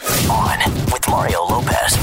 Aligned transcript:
On 0.00 0.58
with 0.92 1.08
Mario 1.08 1.44
Lopez. 1.44 1.96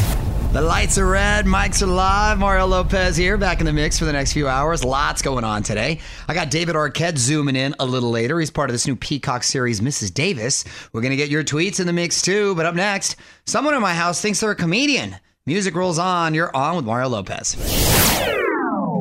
The 0.54 0.62
lights 0.62 0.98
are 0.98 1.08
red, 1.08 1.46
mics 1.46 1.82
are 1.82 1.88
live. 1.88 2.40
Mario 2.40 2.66
Lopez 2.66 3.16
here, 3.18 3.38
back 3.38 3.60
in 3.60 3.66
the 3.66 3.74
mix 3.74 4.00
for 4.00 4.06
the 4.06 4.14
next 4.14 4.34
few 4.34 4.48
hours. 4.48 4.84
Lots 4.84 5.22
going 5.22 5.44
on 5.44 5.64
today. 5.64 6.00
I 6.28 6.34
got 6.34 6.50
David 6.50 6.76
Arquette 6.76 7.18
zooming 7.18 7.56
in 7.56 7.76
a 7.80 7.86
little 7.86 8.10
later. 8.10 8.40
He's 8.40 8.52
part 8.52 8.70
of 8.70 8.74
this 8.74 8.88
new 8.88 8.96
Peacock 8.96 9.44
series, 9.44 9.82
Mrs. 9.82 10.14
Davis. 10.14 10.64
We're 10.94 11.02
going 11.02 11.12
to 11.12 11.18
get 11.18 11.30
your 11.30 11.44
tweets 11.44 11.80
in 11.80 11.88
the 11.88 11.94
mix 11.94 12.22
too. 12.22 12.56
But 12.56 12.66
up 12.66 12.76
next, 12.76 13.18
someone 13.46 13.74
in 13.74 13.82
my 13.82 13.94
house 13.94 14.22
thinks 14.22 14.40
they're 14.40 14.52
a 14.52 14.56
comedian. 14.56 15.18
Music 15.46 15.76
rolls 15.76 16.00
on. 16.00 16.34
You're 16.34 16.56
on 16.56 16.76
with 16.78 16.86
Mario 16.86 17.10
Lopez. 17.10 17.56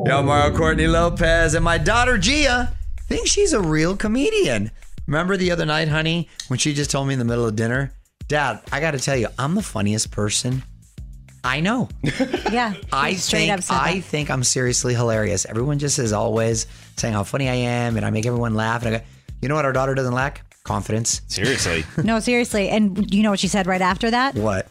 Yo, 0.05 0.23
Mario 0.23 0.57
Courtney 0.57 0.87
Lopez 0.87 1.53
and 1.53 1.63
my 1.63 1.77
daughter 1.77 2.17
Gia 2.17 2.75
thinks 3.07 3.29
she's 3.29 3.53
a 3.53 3.61
real 3.61 3.95
comedian. 3.95 4.71
Remember 5.05 5.37
the 5.37 5.51
other 5.51 5.65
night, 5.65 5.89
honey, 5.89 6.27
when 6.47 6.59
she 6.59 6.73
just 6.73 6.91
told 6.91 7.07
me 7.07 7.13
in 7.13 7.19
the 7.19 7.25
middle 7.25 7.45
of 7.45 7.55
dinner, 7.55 7.91
Dad, 8.31 8.61
I 8.71 8.79
got 8.79 8.91
to 8.91 8.97
tell 8.99 9.17
you, 9.17 9.27
I'm 9.37 9.55
the 9.55 9.61
funniest 9.61 10.09
person 10.09 10.63
I 11.43 11.59
know. 11.59 11.89
Yeah. 12.49 12.73
I 12.93 13.15
straight 13.15 13.47
think 13.47 13.51
up 13.59 13.59
I 13.69 13.95
that. 13.95 14.03
think 14.05 14.29
I'm 14.31 14.43
seriously 14.45 14.93
hilarious. 14.93 15.45
Everyone 15.45 15.79
just 15.79 15.99
is 15.99 16.13
always 16.13 16.65
saying 16.95 17.13
how 17.13 17.23
funny 17.25 17.49
I 17.49 17.55
am, 17.55 17.97
and 17.97 18.05
I 18.05 18.09
make 18.09 18.25
everyone 18.25 18.53
laugh. 18.55 18.85
And 18.85 18.95
I 18.95 18.99
go, 18.99 19.03
you 19.41 19.49
know 19.49 19.55
what 19.55 19.65
our 19.65 19.73
daughter 19.73 19.93
doesn't 19.95 20.13
lack? 20.13 20.45
Confidence. 20.63 21.21
Seriously. 21.27 21.83
No, 22.05 22.21
seriously. 22.21 22.69
And 22.69 23.13
you 23.13 23.21
know 23.21 23.31
what 23.31 23.39
she 23.39 23.49
said 23.49 23.67
right 23.67 23.81
after 23.81 24.09
that? 24.11 24.35
What? 24.35 24.67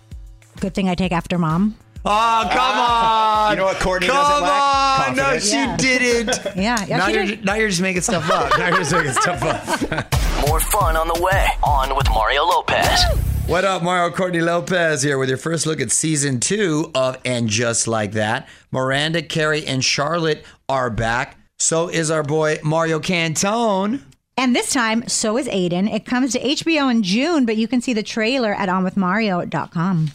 Good 0.61 0.73
thing 0.75 0.89
I 0.89 0.95
take 0.95 1.13
after 1.13 1.37
mom. 1.37 1.77
Oh, 2.03 2.09
come 2.45 2.59
ah, 2.59 3.47
on! 3.49 3.51
You 3.53 3.57
know 3.59 3.65
what 3.67 3.77
Courtney 3.81 4.07
come 4.09 4.17
doesn't 4.17 4.43
lack? 4.43 5.09
on! 5.11 5.17
No, 5.17 5.39
she 5.39 5.57
Yeah. 5.57 5.77
didn't. 5.77 6.39
Yeah. 6.57 6.83
yeah 6.87 6.97
now 6.97 7.07
she 7.09 7.13
you're 7.13 7.27
did. 7.27 7.45
now 7.45 7.55
you're 7.57 7.69
just 7.69 7.83
making 7.83 8.01
stuff 8.01 8.31
up. 8.31 8.59
now 8.59 8.69
you're 8.69 8.79
just 8.79 8.93
making 8.93 9.13
stuff 9.13 9.43
up. 9.43 10.49
More 10.49 10.61
fun 10.61 10.97
on 10.97 11.09
the 11.09 11.21
way. 11.23 11.47
On 11.63 11.95
with 11.95 12.09
Mario 12.09 12.45
Lopez. 12.47 13.05
What 13.47 13.65
up, 13.65 13.83
Mario 13.83 14.15
Courtney 14.15 14.41
Lopez 14.41 15.03
here 15.03 15.19
with 15.19 15.29
your 15.29 15.39
first 15.39 15.67
look 15.67 15.81
at 15.81 15.91
season 15.91 16.39
two 16.39 16.91
of 16.95 17.19
And 17.25 17.49
Just 17.49 17.89
Like 17.89 18.13
That. 18.13 18.49
Miranda, 18.71 19.23
Carrie, 19.23 19.67
and 19.67 19.85
Charlotte 19.85 20.45
are 20.69 20.89
back. 20.89 21.37
So 21.59 21.89
is 21.89 22.13
our 22.13 22.23
boy 22.23 22.59
Mario 22.63 23.01
Cantone. 23.01 24.03
And 24.37 24.55
this 24.55 24.73
time, 24.73 25.07
so 25.09 25.37
is 25.37 25.49
Aiden. 25.49 25.93
It 25.93 26.07
comes 26.07 26.33
to 26.33 26.41
HBO 26.41 26.91
in 26.91 27.03
June, 27.03 27.45
but 27.45 27.57
you 27.57 27.67
can 27.67 27.81
see 27.81 27.93
the 27.93 28.05
trailer 28.05 28.55
at 28.55 28.69
onwithmario.com. 28.69 30.11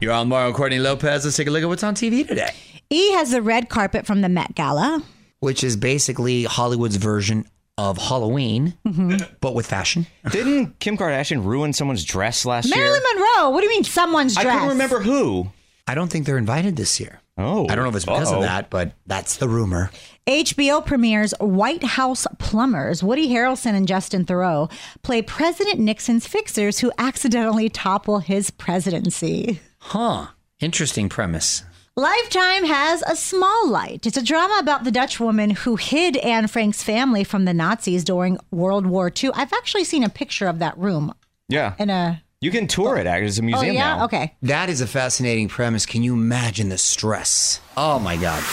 You're 0.00 0.12
on 0.12 0.28
Mario 0.28 0.52
Courtney 0.54 0.78
Lopez. 0.78 1.24
Let's 1.24 1.36
take 1.36 1.48
a 1.48 1.50
look 1.50 1.62
at 1.64 1.68
what's 1.68 1.82
on 1.82 1.94
TV 1.96 2.26
today, 2.26 2.52
E 2.88 3.12
has 3.14 3.32
the 3.32 3.42
red 3.42 3.68
carpet 3.68 4.06
from 4.06 4.20
the 4.20 4.28
Met 4.28 4.54
Gala. 4.54 5.02
which 5.40 5.64
is 5.64 5.76
basically 5.76 6.44
Hollywood's 6.44 6.96
version 6.96 7.46
of 7.78 7.98
Halloween, 7.98 8.74
mm-hmm. 8.86 9.34
but 9.40 9.54
with 9.54 9.66
fashion. 9.66 10.06
Didn't 10.30 10.78
Kim 10.78 10.96
Kardashian 10.96 11.44
ruin 11.44 11.72
someone's 11.72 12.04
dress 12.04 12.46
last 12.46 12.68
Marilyn 12.70 12.86
year? 12.86 13.02
Marilyn 13.02 13.26
Monroe. 13.36 13.50
What 13.50 13.60
do 13.60 13.66
you 13.66 13.72
mean 13.72 13.84
someone's 13.84 14.34
dress? 14.34 14.44
I 14.46 14.48
dress? 14.48 14.54
couldn't 14.60 14.68
remember 14.70 15.00
who. 15.00 15.50
I 15.86 15.94
don't 15.94 16.08
think 16.10 16.26
they're 16.26 16.38
invited 16.38 16.76
this 16.76 16.98
year. 16.98 17.20
Oh. 17.38 17.66
I 17.68 17.74
don't 17.74 17.84
know 17.84 17.90
if 17.90 17.96
it's 17.96 18.04
because 18.04 18.32
Uh-oh. 18.32 18.38
of 18.38 18.42
that, 18.42 18.70
but 18.70 18.92
that's 19.06 19.36
the 19.36 19.48
rumor. 19.48 19.90
HBO 20.26 20.84
premieres 20.84 21.34
White 21.38 21.84
House 21.84 22.26
Plumbers. 22.38 23.02
Woody 23.02 23.28
Harrelson 23.28 23.74
and 23.74 23.86
Justin 23.86 24.24
Theroux 24.24 24.70
play 25.02 25.22
President 25.22 25.78
Nixon's 25.78 26.26
fixers 26.26 26.78
who 26.78 26.90
accidentally 26.98 27.68
topple 27.68 28.18
his 28.20 28.50
presidency. 28.50 29.60
Huh. 29.78 30.28
Interesting 30.58 31.08
premise. 31.08 31.62
Lifetime 31.98 32.66
has 32.66 33.02
A 33.06 33.16
Small 33.16 33.70
Light. 33.70 34.04
It's 34.04 34.18
a 34.18 34.22
drama 34.22 34.58
about 34.60 34.84
the 34.84 34.90
Dutch 34.90 35.18
woman 35.18 35.48
who 35.48 35.76
hid 35.76 36.18
Anne 36.18 36.46
Frank's 36.46 36.82
family 36.82 37.24
from 37.24 37.46
the 37.46 37.54
Nazis 37.54 38.04
during 38.04 38.36
World 38.50 38.84
War 38.84 39.10
II. 39.10 39.30
I've 39.32 39.54
actually 39.54 39.84
seen 39.84 40.02
a 40.04 40.10
picture 40.10 40.46
of 40.46 40.58
that 40.58 40.76
room 40.76 41.14
Yeah. 41.48 41.72
in 41.78 41.88
a. 41.88 42.22
You 42.42 42.50
can 42.50 42.66
tour 42.66 42.98
it 42.98 43.06
as 43.06 43.38
a 43.38 43.42
museum 43.42 43.58
Oh, 43.58 43.62
museum 43.62 43.74
yeah? 43.76 43.96
now. 43.96 44.04
Okay. 44.04 44.34
That 44.42 44.68
is 44.68 44.82
a 44.82 44.86
fascinating 44.86 45.48
premise. 45.48 45.86
Can 45.86 46.02
you 46.02 46.12
imagine 46.12 46.68
the 46.68 46.76
stress? 46.76 47.60
Oh 47.78 47.98
my 47.98 48.16
God. 48.18 48.44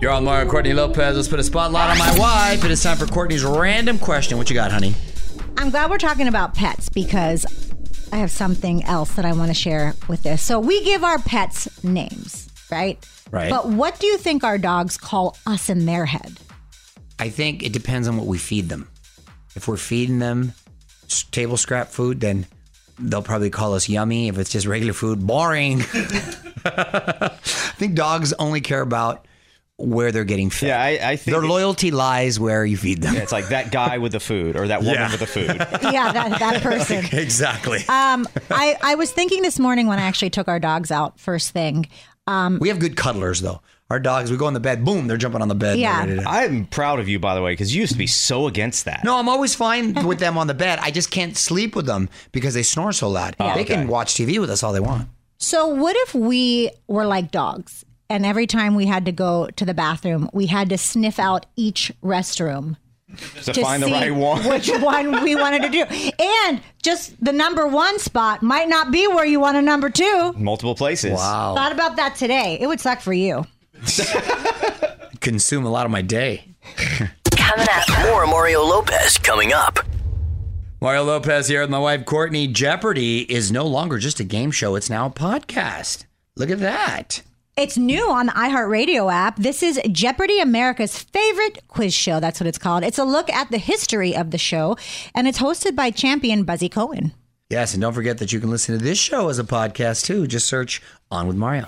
You're 0.00 0.12
on 0.12 0.22
Mario 0.24 0.48
Courtney 0.48 0.74
Lopez. 0.74 1.16
Let's 1.16 1.26
put 1.26 1.40
a 1.40 1.42
spotlight 1.42 1.90
on 1.90 1.98
my 1.98 2.16
wife. 2.20 2.64
It 2.64 2.70
is 2.70 2.80
time 2.84 2.98
for 2.98 3.06
Courtney's 3.06 3.42
random 3.44 3.98
question. 3.98 4.38
What 4.38 4.48
you 4.48 4.54
got, 4.54 4.70
honey? 4.70 4.94
I'm 5.56 5.70
glad 5.70 5.90
we're 5.90 5.98
talking 5.98 6.28
about 6.28 6.54
pets 6.54 6.88
because 6.88 7.44
I 8.12 8.16
have 8.18 8.30
something 8.30 8.84
else 8.84 9.14
that 9.14 9.24
I 9.24 9.32
want 9.32 9.48
to 9.48 9.54
share 9.54 9.94
with 10.08 10.22
this. 10.22 10.42
So 10.42 10.58
we 10.58 10.82
give 10.84 11.04
our 11.04 11.18
pets 11.18 11.82
names, 11.84 12.48
right? 12.70 13.04
Right. 13.30 13.50
But 13.50 13.68
what 13.68 14.00
do 14.00 14.06
you 14.06 14.16
think 14.18 14.44
our 14.44 14.58
dogs 14.58 14.96
call 14.96 15.36
us 15.46 15.68
in 15.68 15.86
their 15.86 16.06
head? 16.06 16.38
I 17.18 17.28
think 17.28 17.62
it 17.62 17.72
depends 17.72 18.08
on 18.08 18.16
what 18.16 18.26
we 18.26 18.38
feed 18.38 18.68
them. 18.68 18.88
If 19.54 19.68
we're 19.68 19.76
feeding 19.76 20.18
them 20.18 20.54
table 21.30 21.56
scrap 21.56 21.88
food, 21.88 22.20
then 22.20 22.46
they'll 22.98 23.22
probably 23.22 23.50
call 23.50 23.74
us 23.74 23.88
yummy. 23.88 24.28
If 24.28 24.38
it's 24.38 24.50
just 24.50 24.66
regular 24.66 24.92
food, 24.92 25.26
boring. 25.26 25.80
I 26.64 27.30
think 27.76 27.94
dogs 27.94 28.32
only 28.34 28.60
care 28.60 28.80
about 28.80 29.26
where 29.78 30.10
they're 30.10 30.24
getting 30.24 30.50
fed. 30.50 30.68
Yeah, 30.68 30.82
I, 30.82 31.10
I 31.12 31.16
think 31.16 31.36
Their 31.36 31.46
loyalty 31.46 31.92
lies 31.92 32.38
where 32.40 32.64
you 32.64 32.76
feed 32.76 33.00
them. 33.00 33.14
it's 33.14 33.30
like 33.30 33.48
that 33.48 33.70
guy 33.70 33.98
with 33.98 34.10
the 34.10 34.20
food 34.20 34.56
or 34.56 34.66
that 34.68 34.80
woman 34.80 34.94
Yeah. 34.94 35.10
with 35.12 35.20
the 35.20 35.26
food. 35.26 35.46
Yeah, 35.92 36.12
that, 36.12 36.38
that 36.40 36.62
person. 36.62 37.04
Exactly. 37.12 37.78
Um, 37.88 38.26
I, 38.50 38.76
I 38.82 38.96
was 38.96 39.12
thinking 39.12 39.42
this 39.42 39.58
morning 39.58 39.86
when 39.86 39.98
I 40.00 40.02
actually 40.02 40.30
took 40.30 40.48
our 40.48 40.58
dogs 40.58 40.90
out 40.90 41.18
first 41.20 41.50
thing. 41.52 41.88
we 42.26 42.68
have 42.68 42.80
good 42.80 42.96
cuddlers, 42.96 43.40
though. 43.40 43.60
Our 43.90 44.00
dogs, 44.00 44.30
we 44.30 44.36
go 44.36 44.48
in 44.48 44.54
the 44.54 44.60
bed, 44.60 44.84
boom, 44.84 45.06
they're 45.06 45.16
jumping 45.16 45.40
on 45.40 45.48
the 45.48 45.54
bed. 45.54 45.78
Yeah. 45.78 46.22
I'm 46.26 46.66
proud 46.66 46.98
of 47.00 47.08
you, 47.08 47.18
by 47.18 47.34
the 47.34 47.40
way, 47.42 47.52
because 47.52 47.74
you 47.74 47.80
used 47.80 47.92
to 47.92 47.98
be 47.98 48.06
so 48.08 48.46
against 48.48 48.84
that. 48.84 49.02
No, 49.04 49.16
I'm 49.18 49.28
always 49.28 49.54
fine 49.54 49.94
with 50.06 50.18
them 50.18 50.36
on 50.36 50.46
the 50.48 50.54
bed. 50.54 50.78
I 50.82 50.90
just 50.90 51.10
can't 51.10 51.36
sleep 51.36 51.74
with 51.76 51.86
them 51.86 52.08
because 52.32 52.52
they 52.52 52.62
snore 52.64 52.92
so 52.92 53.08
loud. 53.08 53.36
They 53.38 53.44
okay. 53.44 53.64
can 53.64 53.88
watch 53.88 54.14
TV 54.14 54.40
with 54.40 54.50
us 54.50 54.62
all 54.62 54.72
they 54.72 54.80
want. 54.80 55.08
So, 55.38 55.68
what 55.68 55.94
if 55.96 56.14
we 56.14 56.70
were 56.88 57.06
like 57.06 57.30
dogs 57.30 57.84
and 58.10 58.24
every 58.24 58.46
time 58.46 58.74
we 58.74 58.86
had 58.86 59.04
to 59.06 59.12
go 59.12 59.48
to 59.56 59.64
the 59.64 59.74
bathroom, 59.74 60.30
we 60.32 60.46
had 60.46 60.68
to 60.70 60.78
sniff 60.78 61.18
out 61.18 61.46
each 61.56 61.92
restroom 62.02 62.76
to 63.44 63.52
to 63.52 63.62
find 63.62 63.82
the 63.82 63.86
right 63.86 64.14
one. 64.14 64.44
which 64.44 64.68
one 64.68 65.22
we 65.22 65.34
wanted 65.34 65.62
to 65.62 65.68
do. 65.68 65.84
And 66.18 66.60
just 66.82 67.22
the 67.24 67.32
number 67.32 67.66
one 67.66 67.98
spot 67.98 68.42
might 68.42 68.68
not 68.68 68.90
be 68.90 69.06
where 69.08 69.26
you 69.26 69.40
want 69.40 69.56
a 69.56 69.62
number 69.62 69.90
two. 69.90 70.32
Multiple 70.36 70.74
places. 70.74 71.12
Wow. 71.12 71.54
Thought 71.54 71.72
about 71.72 71.96
that 71.96 72.16
today. 72.16 72.58
It 72.60 72.66
would 72.66 72.80
suck 72.80 73.00
for 73.00 73.12
you. 73.12 73.46
Consume 75.20 75.64
a 75.64 75.70
lot 75.70 75.86
of 75.86 75.92
my 75.92 76.02
day. 76.02 76.54
Coming 77.30 77.66
up. 77.70 78.04
More 78.04 78.26
Mario 78.26 78.62
Lopez 78.62 79.18
coming 79.18 79.52
up. 79.52 79.78
Mario 80.80 81.02
Lopez 81.04 81.48
here 81.48 81.62
with 81.62 81.70
my 81.70 81.78
wife 81.78 82.04
Courtney. 82.04 82.46
Jeopardy 82.46 83.20
is 83.32 83.50
no 83.50 83.66
longer 83.66 83.98
just 83.98 84.20
a 84.20 84.24
game 84.24 84.50
show, 84.50 84.76
it's 84.76 84.90
now 84.90 85.06
a 85.06 85.10
podcast. 85.10 86.04
Look 86.36 86.50
at 86.50 86.60
that. 86.60 87.22
It's 87.58 87.76
new 87.76 88.08
on 88.08 88.26
the 88.26 88.32
iHeartRadio 88.34 89.12
app. 89.12 89.34
This 89.34 89.64
is 89.64 89.80
Jeopardy 89.90 90.38
America's 90.38 90.96
favorite 90.96 91.58
quiz 91.66 91.92
show. 91.92 92.20
That's 92.20 92.38
what 92.38 92.46
it's 92.46 92.56
called. 92.56 92.84
It's 92.84 92.98
a 92.98 93.04
look 93.04 93.28
at 93.30 93.50
the 93.50 93.58
history 93.58 94.14
of 94.14 94.30
the 94.30 94.38
show, 94.38 94.76
and 95.12 95.26
it's 95.26 95.40
hosted 95.40 95.74
by 95.74 95.90
champion 95.90 96.44
Buzzy 96.44 96.68
Cohen. 96.68 97.14
Yes, 97.50 97.74
and 97.74 97.80
don't 97.80 97.94
forget 97.94 98.18
that 98.18 98.32
you 98.32 98.38
can 98.38 98.48
listen 98.48 98.78
to 98.78 98.84
this 98.84 98.96
show 98.96 99.28
as 99.28 99.40
a 99.40 99.44
podcast 99.44 100.04
too. 100.04 100.28
Just 100.28 100.46
search 100.46 100.80
On 101.10 101.26
with 101.26 101.34
Mario. 101.34 101.66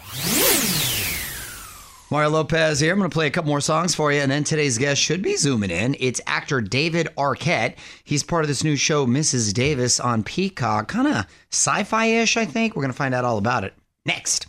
Mario 2.08 2.31
Lopez 2.31 2.78
here. 2.78 2.92
I'm 2.92 2.98
going 3.00 3.10
to 3.10 3.12
play 3.12 3.26
a 3.26 3.31
couple 3.32 3.48
more 3.48 3.60
songs 3.60 3.92
for 3.92 4.12
you, 4.12 4.20
and 4.20 4.31
then 4.31 4.44
today's 4.44 4.78
guest 4.78 5.00
should 5.00 5.22
be 5.22 5.34
zooming 5.34 5.73
in. 5.73 5.97
It's 5.99 6.20
actor 6.25 6.61
David 6.61 7.09
Arquette. 7.18 7.75
He's 8.04 8.23
part 8.23 8.44
of 8.44 8.49
this 8.49 8.62
new 8.62 8.76
show, 8.76 9.09
Mrs. 9.09 9.52
Davis, 9.52 9.99
on 9.99 10.23
Peacock. 10.23 10.87
Kind 10.87 11.09
of 11.09 11.26
sci 11.50 11.82
fi 11.82 12.04
ish, 12.06 12.37
I 12.37 12.44
think. 12.44 12.76
We're 12.76 12.82
going 12.82 12.92
to 12.92 12.97
find 12.97 13.12
out 13.12 13.25
all 13.25 13.38
about 13.38 13.64
it 13.64 13.75
next. 14.06 14.47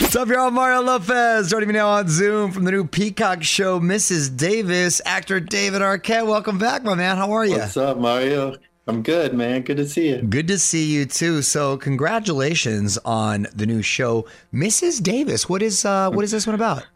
What's 0.00 0.16
up, 0.16 0.28
y'all? 0.28 0.50
Mario 0.50 0.80
Lopez 0.80 1.50
joining 1.50 1.68
me 1.68 1.74
now 1.74 1.88
on 1.88 2.08
Zoom 2.08 2.50
from 2.50 2.64
the 2.64 2.70
new 2.70 2.84
Peacock 2.84 3.42
show, 3.42 3.78
Mrs. 3.78 4.34
Davis. 4.36 5.00
Actor 5.04 5.40
David 5.40 5.82
Arquette, 5.82 6.26
welcome 6.26 6.58
back, 6.58 6.82
my 6.82 6.94
man. 6.94 7.16
How 7.16 7.32
are 7.32 7.44
you? 7.44 7.58
What's 7.58 7.76
up, 7.76 7.98
Mario? 7.98 8.56
I'm 8.86 9.02
good, 9.02 9.34
man. 9.34 9.62
Good 9.62 9.76
to 9.76 9.88
see 9.88 10.08
you. 10.08 10.22
Good 10.22 10.48
to 10.48 10.58
see 10.58 10.84
you 10.84 11.04
too. 11.04 11.42
So, 11.42 11.76
congratulations 11.76 12.98
on 13.04 13.46
the 13.54 13.66
new 13.66 13.82
show, 13.82 14.26
Mrs. 14.52 15.02
Davis. 15.02 15.48
What 15.48 15.62
is 15.62 15.84
uh, 15.84 16.10
what 16.10 16.24
is 16.24 16.30
this 16.30 16.46
one 16.46 16.54
about? 16.54 16.86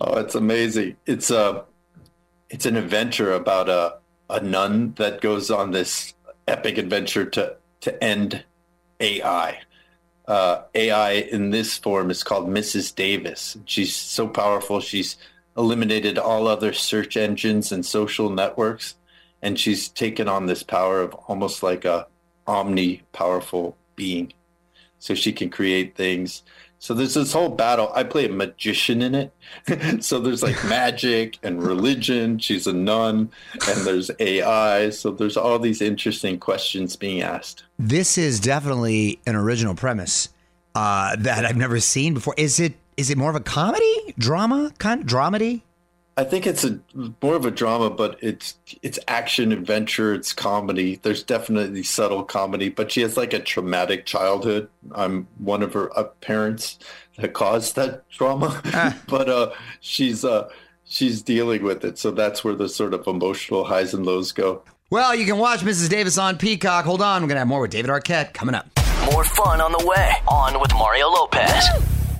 Oh, 0.00 0.18
it's 0.18 0.34
amazing. 0.34 0.96
It's 1.06 1.30
a, 1.30 1.64
it's 2.48 2.66
an 2.66 2.76
adventure 2.76 3.32
about 3.32 3.68
a 3.68 3.98
a 4.30 4.40
nun 4.40 4.94
that 4.96 5.20
goes 5.20 5.50
on 5.50 5.72
this 5.72 6.14
epic 6.46 6.78
adventure 6.78 7.24
to 7.24 7.56
to 7.80 8.04
end 8.04 8.44
AI. 9.00 9.60
Uh, 10.26 10.62
AI 10.74 11.12
in 11.12 11.50
this 11.50 11.76
form 11.76 12.10
is 12.10 12.22
called 12.22 12.48
Mrs. 12.48 12.94
Davis. 12.94 13.56
She's 13.64 13.94
so 13.94 14.28
powerful. 14.28 14.80
She's 14.80 15.16
eliminated 15.56 16.18
all 16.18 16.46
other 16.46 16.72
search 16.72 17.16
engines 17.16 17.72
and 17.72 17.84
social 17.84 18.30
networks, 18.30 18.94
and 19.42 19.58
she's 19.58 19.88
taken 19.88 20.28
on 20.28 20.46
this 20.46 20.62
power 20.62 21.00
of 21.00 21.14
almost 21.14 21.62
like 21.62 21.84
a 21.84 22.06
omni 22.46 23.02
powerful 23.12 23.76
being. 23.96 24.32
So 24.98 25.14
she 25.14 25.32
can 25.32 25.50
create 25.50 25.96
things. 25.96 26.42
So 26.82 26.94
there's 26.94 27.12
this 27.12 27.34
whole 27.34 27.50
battle. 27.50 27.92
I 27.94 28.04
play 28.04 28.24
a 28.24 28.30
magician 28.30 29.02
in 29.02 29.14
it. 29.14 29.32
so 30.02 30.18
there's 30.18 30.42
like 30.42 30.56
magic 30.64 31.36
and 31.42 31.62
religion. 31.62 32.38
She's 32.38 32.66
a 32.66 32.72
nun, 32.72 33.30
and 33.68 33.86
there's 33.86 34.10
AI. 34.18 34.88
So 34.88 35.10
there's 35.10 35.36
all 35.36 35.58
these 35.58 35.82
interesting 35.82 36.38
questions 36.38 36.96
being 36.96 37.20
asked. 37.20 37.64
This 37.78 38.16
is 38.16 38.40
definitely 38.40 39.20
an 39.26 39.36
original 39.36 39.74
premise 39.74 40.30
uh, 40.74 41.16
that 41.16 41.44
I've 41.44 41.56
never 41.56 41.80
seen 41.80 42.14
before. 42.14 42.32
Is 42.38 42.58
it 42.58 42.72
is 42.96 43.10
it 43.10 43.18
more 43.18 43.28
of 43.28 43.36
a 43.36 43.40
comedy, 43.40 44.14
drama, 44.18 44.72
kind 44.78 45.02
of 45.02 45.06
dramedy? 45.06 45.60
I 46.20 46.24
think 46.24 46.46
it's 46.46 46.64
a 46.64 46.78
more 47.22 47.34
of 47.34 47.46
a 47.46 47.50
drama, 47.50 47.88
but 47.88 48.18
it's 48.20 48.54
it's 48.82 48.98
action 49.08 49.52
adventure. 49.52 50.12
It's 50.12 50.34
comedy. 50.34 51.00
There's 51.02 51.22
definitely 51.22 51.82
subtle 51.82 52.24
comedy, 52.24 52.68
but 52.68 52.92
she 52.92 53.00
has 53.00 53.16
like 53.16 53.32
a 53.32 53.38
traumatic 53.38 54.04
childhood. 54.04 54.68
I'm 54.92 55.28
one 55.38 55.62
of 55.62 55.72
her 55.72 55.98
uh, 55.98 56.04
parents 56.20 56.78
that 57.16 57.32
caused 57.32 57.74
that 57.76 58.06
trauma, 58.10 58.60
but 59.08 59.30
uh, 59.30 59.52
she's 59.80 60.22
uh, 60.22 60.50
she's 60.84 61.22
dealing 61.22 61.62
with 61.62 61.86
it. 61.86 61.96
So 61.96 62.10
that's 62.10 62.44
where 62.44 62.54
the 62.54 62.68
sort 62.68 62.92
of 62.92 63.06
emotional 63.06 63.64
highs 63.64 63.94
and 63.94 64.04
lows 64.04 64.32
go. 64.32 64.62
Well, 64.90 65.14
you 65.14 65.24
can 65.24 65.38
watch 65.38 65.60
Mrs. 65.60 65.88
Davis 65.88 66.18
on 66.18 66.36
Peacock. 66.36 66.84
Hold 66.84 67.00
on, 67.00 67.22
we're 67.22 67.28
gonna 67.28 67.40
have 67.40 67.48
more 67.48 67.62
with 67.62 67.70
David 67.70 67.90
Arquette 67.90 68.34
coming 68.34 68.54
up. 68.54 68.68
More 69.10 69.24
fun 69.24 69.62
on 69.62 69.72
the 69.72 69.86
way. 69.86 70.12
On 70.28 70.60
with 70.60 70.74
Mario 70.74 71.08
Lopez. 71.08 71.66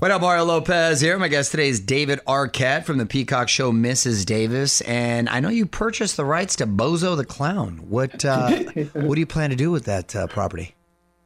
What 0.00 0.10
up, 0.10 0.22
Mario 0.22 0.46
Lopez 0.46 1.02
here. 1.02 1.18
My 1.18 1.28
guest 1.28 1.50
today 1.50 1.68
is 1.68 1.78
David 1.78 2.20
Arquette 2.26 2.86
from 2.86 2.96
the 2.96 3.04
Peacock 3.04 3.50
show 3.50 3.70
Mrs. 3.70 4.24
Davis, 4.24 4.80
and 4.80 5.28
I 5.28 5.40
know 5.40 5.50
you 5.50 5.66
purchased 5.66 6.16
the 6.16 6.24
rights 6.24 6.56
to 6.56 6.66
Bozo 6.66 7.18
the 7.18 7.24
Clown. 7.26 7.84
What 7.90 8.24
uh, 8.24 8.48
what 8.94 9.14
do 9.14 9.20
you 9.20 9.26
plan 9.26 9.50
to 9.50 9.56
do 9.56 9.70
with 9.70 9.84
that 9.84 10.16
uh, 10.16 10.26
property? 10.26 10.74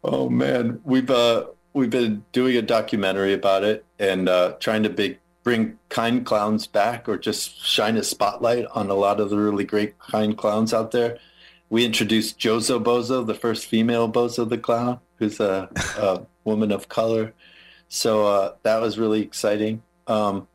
Oh 0.03 0.29
man, 0.29 0.81
we've 0.83 1.09
uh, 1.09 1.45
we've 1.73 1.89
been 1.89 2.25
doing 2.33 2.57
a 2.57 2.63
documentary 2.63 3.33
about 3.33 3.63
it 3.63 3.85
and 4.01 4.29
uh, 4.29 4.57
trying 4.59 4.83
to 4.83 4.91
big, 4.91 5.21
bring 5.45 5.79
kind 5.89 6.27
clowns 6.27 6.67
back, 6.67 7.09
or 7.09 7.17
just 7.17 7.65
shine 7.65 7.97
a 7.97 8.03
spotlight 8.03 8.67
on 8.75 8.91
a 8.91 8.95
lot 8.95 9.21
of 9.21 9.31
the 9.31 9.37
really 9.37 9.63
great 9.63 9.97
kind 10.01 10.37
clowns 10.37 10.75
out 10.75 10.91
there. 10.91 11.19
We 11.71 11.85
introduced 11.85 12.41
Jozo 12.41 12.83
Bozo, 12.83 13.25
the 13.25 13.35
first 13.35 13.67
female 13.67 14.11
Bozo 14.11 14.49
the 14.49 14.59
clown, 14.59 14.99
who's 15.21 15.39
a, 15.39 15.69
a 15.97 16.23
woman 16.43 16.73
of 16.73 16.89
color. 16.89 17.35
So 17.89 18.27
uh, 18.27 18.53
that 18.63 18.81
was 18.81 18.99
really 18.99 19.23
exciting. 19.23 19.83
Um, 20.07 20.49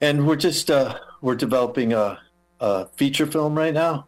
and 0.00 0.26
we're 0.26 0.36
just 0.36 0.70
uh, 0.70 0.98
we're 1.22 1.34
developing 1.36 1.92
a, 1.92 2.18
a 2.60 2.86
feature 2.96 3.26
film 3.26 3.56
right 3.56 3.72
now. 3.74 4.06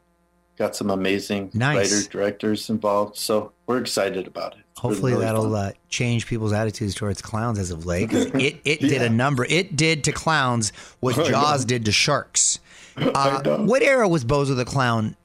Got 0.57 0.75
some 0.75 0.91
amazing 0.91 1.51
Nice. 1.53 1.77
writers, 1.77 2.09
directors 2.09 2.71
involved. 2.71 3.17
So 3.17 3.53
we're 3.67 3.79
excited 3.79 4.27
about 4.27 4.55
it. 4.55 4.61
It's 4.73 4.81
Hopefully 4.81 5.13
really 5.13 5.25
that'll 5.25 5.55
uh, 5.55 5.73
change 5.89 6.27
people's 6.27 6.53
attitudes 6.53 6.95
towards 6.95 7.21
clowns 7.23 7.59
as 7.59 7.71
of 7.71 7.87
late. 7.87 8.13
it 8.13 8.61
it 8.65 8.81
did 8.81 9.03
a 9.03 9.09
number. 9.11 9.45
It 9.45 9.77
did 9.77 10.05
to 10.05 10.13
clowns 10.13 10.73
what 11.01 11.17
know. 11.19 11.25
Jaws 11.25 11.65
did 11.65 11.85
to 11.87 11.93
sharks. 11.93 12.59
Uh, 12.99 13.59
what 13.59 13.83
era 13.83 14.09
was 14.09 14.25
Bozo 14.25 14.57
the 14.57 14.65
Clown 14.65 15.17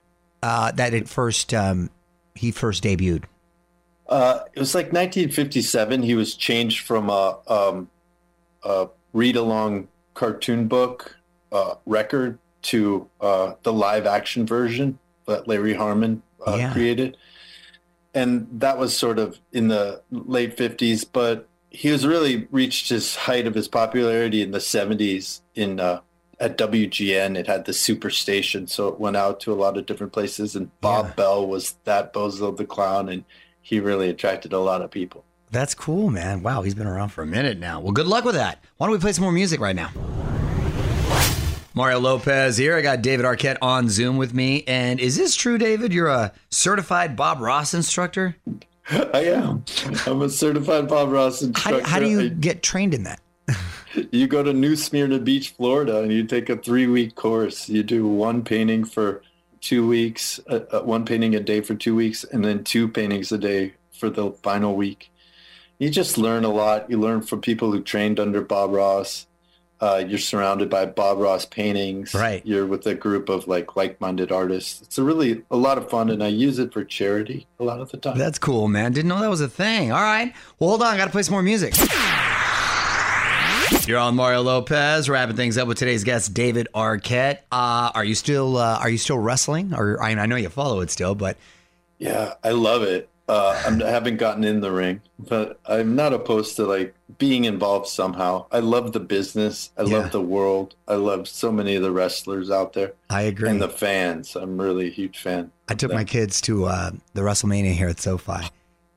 uh, 0.44 0.74
that 0.74 0.94
it 0.94 1.08
first 1.08 1.54
um, 1.54 1.90
he 2.36 2.52
first 2.52 2.84
debuted? 2.84 3.24
Uh, 4.12 4.44
it 4.54 4.60
was 4.60 4.76
like 4.76 4.88
1957. 4.88 6.04
He 6.04 6.16
was 6.16 6.36
changed 6.36 6.86
from 6.86 7.10
a, 7.10 7.38
um, 7.48 7.90
a 8.64 8.88
read-along 9.14 9.88
cartoon 10.14 10.68
book 10.68 11.16
uh, 11.54 11.76
record 11.86 12.38
to 12.64 13.08
uh, 13.22 13.54
the 13.64 13.72
live-action 13.74 14.46
version 14.46 15.00
that 15.28 15.48
Larry 15.48 15.74
Harmon 15.74 16.22
uh, 16.46 16.56
Yeah. 16.60 16.74
created, 16.74 17.16
and 18.14 18.48
that 18.52 18.78
was 18.78 18.96
sort 18.96 19.18
of 19.18 19.40
in 19.54 19.70
the 19.70 20.02
late 20.12 20.58
50s. 20.58 21.06
But 21.12 21.48
he 21.70 21.90
was 21.90 22.06
really 22.06 22.48
reached 22.52 22.90
his 22.90 23.16
height 23.16 23.48
of 23.48 23.56
his 23.56 23.70
popularity 23.70 24.42
in 24.42 24.52
the 24.52 24.58
70s 24.60 25.40
in 25.56 25.80
uh, 25.80 26.02
at 26.40 26.58
WGN. 26.58 27.38
It 27.38 27.48
had 27.48 27.64
the 27.66 27.72
Superstation, 27.72 28.68
so 28.68 28.90
it 28.90 29.00
went 29.00 29.16
out 29.16 29.40
to 29.42 29.54
a 29.54 29.56
lot 29.56 29.78
of 29.78 29.86
different 29.86 30.12
places. 30.12 30.56
And 30.56 30.70
Bob 30.82 31.06
Yeah. 31.08 31.14
Bell 31.14 31.48
was 31.48 31.76
that 31.86 32.14
Bozo 32.14 32.56
the 32.56 32.66
Clown, 32.66 33.08
and 33.08 33.24
he 33.62 33.80
really 33.80 34.10
attracted 34.10 34.54
a 34.54 34.60
lot 34.60 34.82
of 34.82 34.92
people. 34.92 35.24
That's 35.52 35.74
cool, 35.74 36.10
man. 36.10 36.44
Wow, 36.44 36.62
he's 36.62 36.76
been 36.76 36.88
around 36.88 37.10
for 37.10 37.22
a 37.24 37.28
minute 37.28 37.60
now. 37.60 37.80
Well, 37.82 37.92
good 37.92 38.08
luck 38.08 38.24
with 38.24 38.36
that. 38.36 38.64
Why 38.78 38.88
don't 38.88 38.94
we 38.94 39.00
play 39.00 39.12
some 39.12 39.24
more 39.24 39.32
music 39.34 39.60
right 39.60 39.76
now? 39.76 39.92
Mario 41.74 42.00
Lopez 42.00 42.58
here. 42.58 42.76
I 42.76 42.82
got 42.82 43.02
David 43.02 43.26
Arquette 43.26 43.58
on 43.62 43.88
Zoom 43.90 44.18
with 44.18 44.34
me. 44.34 44.64
And 44.68 45.00
is 45.00 45.16
this 45.16 45.36
true, 45.36 45.58
David? 45.58 45.94
You're 45.94 46.08
a 46.10 46.34
certified 46.50 47.16
Bob 47.16 47.40
Ross 47.40 47.74
instructor? 47.74 48.36
I 48.90 49.26
am. 49.26 49.64
I'm 50.06 50.22
a 50.22 50.30
certified 50.30 50.88
Bob 50.90 51.10
Ross 51.12 51.42
How, 51.42 51.48
instructor. 51.48 51.88
how 51.88 52.00
do 52.00 52.10
you 52.10 52.22
I- 52.22 52.28
get 52.30 52.62
trained 52.64 52.94
in 52.94 53.04
that? 53.04 53.22
you 54.12 54.28
go 54.28 54.44
to 54.44 54.52
New 54.54 54.76
Smyrna 54.76 55.20
Beach, 55.20 55.52
Florida, 55.52 56.02
and 56.02 56.12
you 56.12 56.24
take 56.26 56.50
a 56.50 56.58
three-week 56.58 57.16
course. 57.16 57.70
You 57.70 57.84
do 57.84 58.08
one 58.08 58.44
painting 58.44 58.84
for 58.86 59.22
two 59.62 59.88
weeks, 59.88 60.40
uh, 60.50 60.62
uh, 60.72 60.82
one 60.82 61.06
painting 61.06 61.36
a 61.36 61.40
day 61.40 61.62
for 61.62 61.76
two 61.76 61.96
weeks, 61.96 62.24
and 62.24 62.44
then 62.44 62.64
two 62.64 62.88
paintings 62.88 63.32
a 63.32 63.38
day 63.38 63.74
for 63.92 64.10
the 64.10 64.32
final 64.44 64.76
week. 64.76 65.12
You 65.78 65.90
just 65.90 66.18
learn 66.18 66.44
a 66.44 66.50
lot. 66.50 66.90
You 66.90 67.00
learn 67.00 67.22
from 67.22 67.42
people 67.42 67.72
who 67.72 67.82
trained 67.82 68.20
under 68.20 68.42
Bob 68.42 68.72
Ross. 68.72 69.28
Uh, 69.80 70.04
you're 70.08 70.20
surrounded 70.20 70.70
by 70.70 70.86
Bob 70.86 71.18
Ross 71.18 71.44
paintings. 71.44 72.14
Right. 72.14 72.46
You're 72.46 72.68
with 72.68 72.86
a 72.86 72.94
group 72.94 73.30
of 73.30 73.48
like 73.48 73.76
like-minded 73.76 74.32
artists. 74.32 74.82
It's 74.84 75.00
a 75.00 75.04
really 75.04 75.44
a 75.50 75.58
lot 75.58 75.80
of 75.80 75.90
fun, 75.90 76.12
and 76.12 76.24
I 76.24 76.28
use 76.28 76.60
it 76.60 76.72
for 76.72 76.84
charity 76.84 77.48
a 77.60 77.64
lot 77.64 77.80
of 77.80 77.90
the 77.90 77.98
time. 77.98 78.18
That's 78.18 78.38
cool, 78.38 78.68
man. 78.68 78.92
Didn't 78.92 79.10
know 79.10 79.20
that 79.22 79.30
was 79.30 79.42
a 79.42 79.50
thing. 79.50 79.92
All 79.92 80.04
right. 80.04 80.34
Well, 80.60 80.70
hold 80.70 80.84
on. 80.84 80.94
I 80.94 80.98
got 80.98 81.06
to 81.06 81.12
play 81.12 81.24
some 81.24 81.34
more 81.34 81.42
music. 81.42 81.74
You're 83.88 83.98
on 84.00 84.16
Mario 84.16 84.42
Lopez, 84.42 85.10
wrapping 85.10 85.36
things 85.36 85.58
up 85.58 85.68
with 85.68 85.78
today's 85.78 86.04
guest, 86.04 86.34
David 86.34 86.68
Arquette. 86.76 87.40
Uh, 87.52 87.92
are 87.94 88.04
you 88.06 88.16
still 88.16 88.58
uh, 88.58 88.78
Are 88.80 88.90
you 88.90 88.98
still 88.98 89.18
wrestling? 89.18 89.74
Or 89.74 90.02
I, 90.02 90.12
I 90.12 90.26
know 90.28 90.36
you 90.36 90.50
follow 90.50 90.82
it 90.82 90.92
still, 90.92 91.16
but 91.16 91.38
Yeah, 91.98 92.34
I 92.44 92.52
love 92.52 92.84
it. 92.84 93.10
Uh, 93.28 93.62
I'm, 93.66 93.82
I 93.82 93.90
haven't 93.90 94.18
gotten 94.18 94.44
in 94.44 94.60
the 94.62 94.72
ring, 94.72 95.02
but 95.18 95.60
I'm 95.66 95.96
not 95.96 96.12
opposed 96.14 96.58
to 96.58 96.66
like 96.66 96.94
being 97.18 97.46
involved 97.46 97.88
somehow. 97.88 98.46
I 98.52 98.60
love 98.60 98.92
the 98.94 99.00
business. 99.00 99.72
I 99.78 99.84
Yeah. 99.84 99.98
love 100.00 100.12
the 100.12 100.22
world. 100.22 100.76
I 100.88 100.96
love 100.96 101.28
so 101.28 101.52
many 101.52 101.76
of 101.76 101.82
the 101.82 101.92
wrestlers 101.92 102.52
out 102.52 102.74
there 102.74 102.94
I 103.10 103.24
agree. 103.24 103.50
and 103.50 103.62
the 103.62 103.70
fans. 103.70 104.36
I'm 104.36 104.60
really 104.60 104.88
a 104.88 104.92
huge 104.92 105.18
fan. 105.20 105.52
I 105.70 105.76
took 105.76 105.92
my 105.94 106.04
kids 106.04 106.42
to 106.42 106.66
uh, 106.66 106.92
the 107.14 107.22
WrestleMania 107.22 107.74
here 107.74 107.88
at 107.90 108.00
SoFi. 108.00 108.48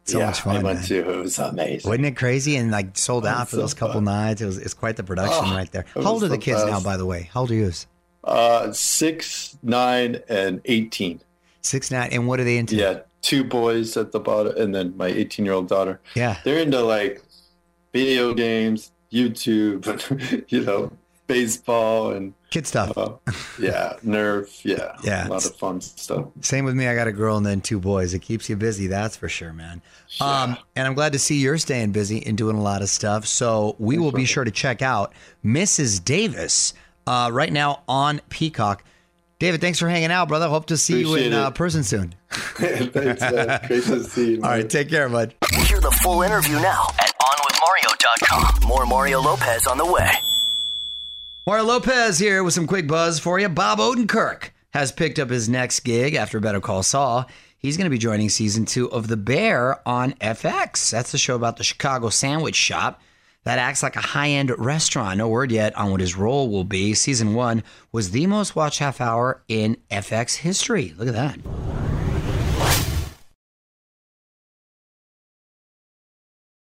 So 0.06 0.18
yeah, 0.18 0.26
much 0.26 0.40
fun. 0.42 0.56
I 0.56 0.62
went 0.62 0.78
man. 0.80 0.86
to. 0.88 1.10
It 1.10 1.16
was 1.16 1.38
amazing. 1.38 1.88
Wasn't 1.88 2.04
it 2.06 2.16
crazy 2.16 2.56
and 2.56 2.70
like 2.70 2.96
sold 2.96 3.24
out 3.26 3.48
for 3.48 3.56
so 3.56 3.62
those 3.62 3.74
couple 3.74 3.94
fun. 3.94 4.04
nights? 4.04 4.40
It 4.42 4.46
was 4.46 4.58
it's 4.58 4.74
quite 4.74 4.96
the 4.96 5.02
production 5.04 5.44
Oh, 5.46 5.54
right 5.56 5.70
there. 5.72 5.86
How 5.94 6.12
old 6.12 6.22
are 6.24 6.28
the 6.28 6.36
the 6.36 6.42
kids 6.42 6.64
now, 6.66 6.80
by 6.80 6.96
the 6.96 7.06
way? 7.06 7.30
How 7.32 7.40
old 7.40 7.50
are 7.50 7.54
you? 7.54 7.72
Uh, 8.22 8.72
six, 8.72 9.56
nine, 9.62 10.20
and 10.28 10.60
eighteen. 10.66 11.20
Six 11.62 11.90
nine. 11.90 12.10
And 12.12 12.26
what 12.28 12.38
are 12.40 12.44
they 12.44 12.58
into? 12.58 12.76
Yeah, 12.76 13.00
two 13.22 13.44
boys 13.44 13.96
at 13.96 14.12
the 14.12 14.20
bottom, 14.20 14.54
and 14.56 14.74
then 14.74 14.94
my 14.96 15.06
18 15.08 15.44
year 15.44 15.54
old 15.54 15.68
daughter. 15.68 16.00
Yeah. 16.14 16.38
They're 16.44 16.58
into 16.58 16.82
like 16.82 17.22
video 17.92 18.34
games, 18.34 18.92
YouTube, 19.10 20.44
you 20.50 20.60
know, 20.64 20.92
baseball, 21.26 22.12
and 22.12 22.34
Kid 22.50 22.66
stuff. 22.66 22.96
uh, 22.96 23.12
yeah, 23.58 23.94
Nerf. 24.04 24.64
Yeah, 24.64 24.96
Yeah. 25.02 25.26
a 25.26 25.28
lot 25.28 25.44
of 25.44 25.56
fun 25.56 25.80
stuff. 25.80 26.26
Same 26.40 26.64
with 26.64 26.74
me. 26.74 26.86
I 26.86 26.94
got 26.94 27.06
a 27.08 27.12
girl 27.12 27.36
and 27.36 27.44
then 27.44 27.60
two 27.60 27.80
boys. 27.80 28.14
It 28.14 28.20
keeps 28.20 28.48
you 28.48 28.56
busy, 28.56 28.86
that's 28.86 29.16
for 29.16 29.28
sure, 29.28 29.52
man. 29.52 29.82
Um, 30.20 30.56
and 30.76 30.86
I'm 30.86 30.94
glad 30.94 31.12
to 31.14 31.18
see 31.18 31.36
you're 31.40 31.58
staying 31.58 31.92
busy 31.92 32.24
and 32.24 32.36
doing 32.38 32.56
a 32.56 32.62
lot 32.62 32.82
of 32.82 32.88
stuff. 32.88 33.26
So 33.26 33.74
we 33.78 33.98
will 33.98 34.12
be 34.12 34.24
sure 34.24 34.44
to 34.44 34.50
check 34.50 34.82
out 34.82 35.12
Mrs. 35.44 36.04
Davis 36.04 36.74
uh, 37.06 37.30
right 37.32 37.52
now 37.52 37.82
on 37.88 38.20
Peacock. 38.28 38.84
David, 39.40 39.60
thanks 39.60 39.78
for 39.80 39.88
hanging 39.88 40.12
out, 40.12 40.28
brother. 40.28 40.48
Hope 40.48 40.66
to 40.66 40.76
see 40.76 41.00
you 41.00 41.16
in 41.16 41.32
uh, 41.32 41.50
person 41.50 41.82
soon. 41.82 42.14
Thanks, 42.30 43.20
man. 43.20 43.60
Great 43.66 43.82
to 43.84 44.04
see 44.04 44.34
you. 44.36 44.36
All 44.42 44.48
right, 44.50 44.70
take 44.70 44.88
care, 44.88 45.08
bud. 45.08 45.34
Hear 45.66 45.80
the 45.80 45.90
full 46.02 46.22
interview 46.22 46.54
now 46.54 46.86
at 47.00 47.12
OnWithMario.com. 47.20 48.68
More 48.68 48.86
Mario 48.86 49.20
Lopez 49.20 49.66
on 49.66 49.76
the 49.76 49.84
way. 49.84 50.10
Mario 51.46 51.64
Lopez 51.64 52.18
here 52.18 52.42
with 52.42 52.54
some 52.54 52.66
quick 52.66 52.86
buzz 52.86 53.18
for 53.18 53.38
you. 53.38 53.50
Bob 53.50 53.78
Odenkirk 53.78 54.48
has 54.70 54.90
picked 54.90 55.18
up 55.18 55.28
his 55.28 55.46
next 55.46 55.80
gig 55.80 56.14
after 56.14 56.40
Better 56.40 56.58
Call 56.58 56.82
Saul. 56.82 57.28
He's 57.58 57.76
going 57.76 57.84
to 57.84 57.90
be 57.90 57.98
joining 57.98 58.30
season 58.30 58.64
two 58.64 58.90
of 58.90 59.08
The 59.08 59.18
Bear 59.18 59.86
on 59.86 60.12
FX. 60.12 60.90
That's 60.90 61.12
the 61.12 61.18
show 61.18 61.36
about 61.36 61.58
the 61.58 61.62
Chicago 61.62 62.08
sandwich 62.08 62.56
shop 62.56 63.02
that 63.42 63.58
acts 63.58 63.82
like 63.82 63.96
a 63.96 64.00
high 64.00 64.30
end 64.30 64.58
restaurant. 64.58 65.18
No 65.18 65.28
word 65.28 65.52
yet 65.52 65.76
on 65.76 65.90
what 65.90 66.00
his 66.00 66.16
role 66.16 66.48
will 66.48 66.64
be. 66.64 66.94
Season 66.94 67.34
one 67.34 67.62
was 67.92 68.12
the 68.12 68.26
most 68.26 68.56
watched 68.56 68.78
half 68.78 69.02
hour 69.02 69.42
in 69.46 69.76
FX 69.90 70.36
history. 70.36 70.94
Look 70.96 71.08
at 71.08 71.14
that. 71.14 71.93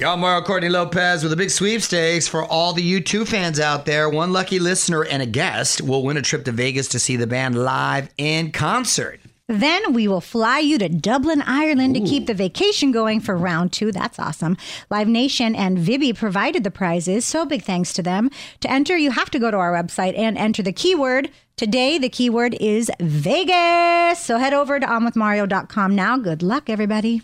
Y'all, 0.00 0.16
Mario 0.16 0.42
Courtney 0.42 0.70
Lopez 0.70 1.22
with 1.22 1.30
a 1.30 1.36
big 1.36 1.50
sweepstakes 1.50 2.26
for 2.26 2.42
all 2.42 2.72
the 2.72 3.02
U2 3.02 3.28
fans 3.28 3.60
out 3.60 3.84
there. 3.84 4.08
One 4.08 4.32
lucky 4.32 4.58
listener 4.58 5.04
and 5.04 5.20
a 5.20 5.26
guest 5.26 5.82
will 5.82 6.02
win 6.02 6.16
a 6.16 6.22
trip 6.22 6.46
to 6.46 6.52
Vegas 6.52 6.88
to 6.88 6.98
see 6.98 7.16
the 7.16 7.26
band 7.26 7.62
live 7.62 8.08
in 8.16 8.50
concert. 8.50 9.20
Then 9.46 9.92
we 9.92 10.08
will 10.08 10.22
fly 10.22 10.60
you 10.60 10.78
to 10.78 10.88
Dublin, 10.88 11.42
Ireland 11.42 11.96
to 11.96 12.00
keep 12.00 12.26
the 12.26 12.32
vacation 12.32 12.92
going 12.92 13.20
for 13.20 13.36
round 13.36 13.74
two. 13.74 13.92
That's 13.92 14.18
awesome. 14.18 14.56
Live 14.88 15.06
Nation 15.06 15.54
and 15.54 15.76
Vibee 15.76 16.16
provided 16.16 16.64
the 16.64 16.70
prizes, 16.70 17.26
so 17.26 17.44
big 17.44 17.62
thanks 17.62 17.92
to 17.92 18.02
them. 18.02 18.30
To 18.60 18.70
enter, 18.70 18.96
you 18.96 19.10
have 19.10 19.28
to 19.32 19.38
go 19.38 19.50
to 19.50 19.58
our 19.58 19.74
website 19.74 20.16
and 20.16 20.38
enter 20.38 20.62
the 20.62 20.72
keyword. 20.72 21.30
Today, 21.58 21.98
the 21.98 22.08
keyword 22.08 22.54
is 22.58 22.90
Vegas. 23.00 24.24
So 24.24 24.38
head 24.38 24.54
over 24.54 24.80
to 24.80 24.86
onwithmario.com 24.86 25.94
now. 25.94 26.16
Good 26.16 26.42
luck, 26.42 26.70
everybody. 26.70 27.20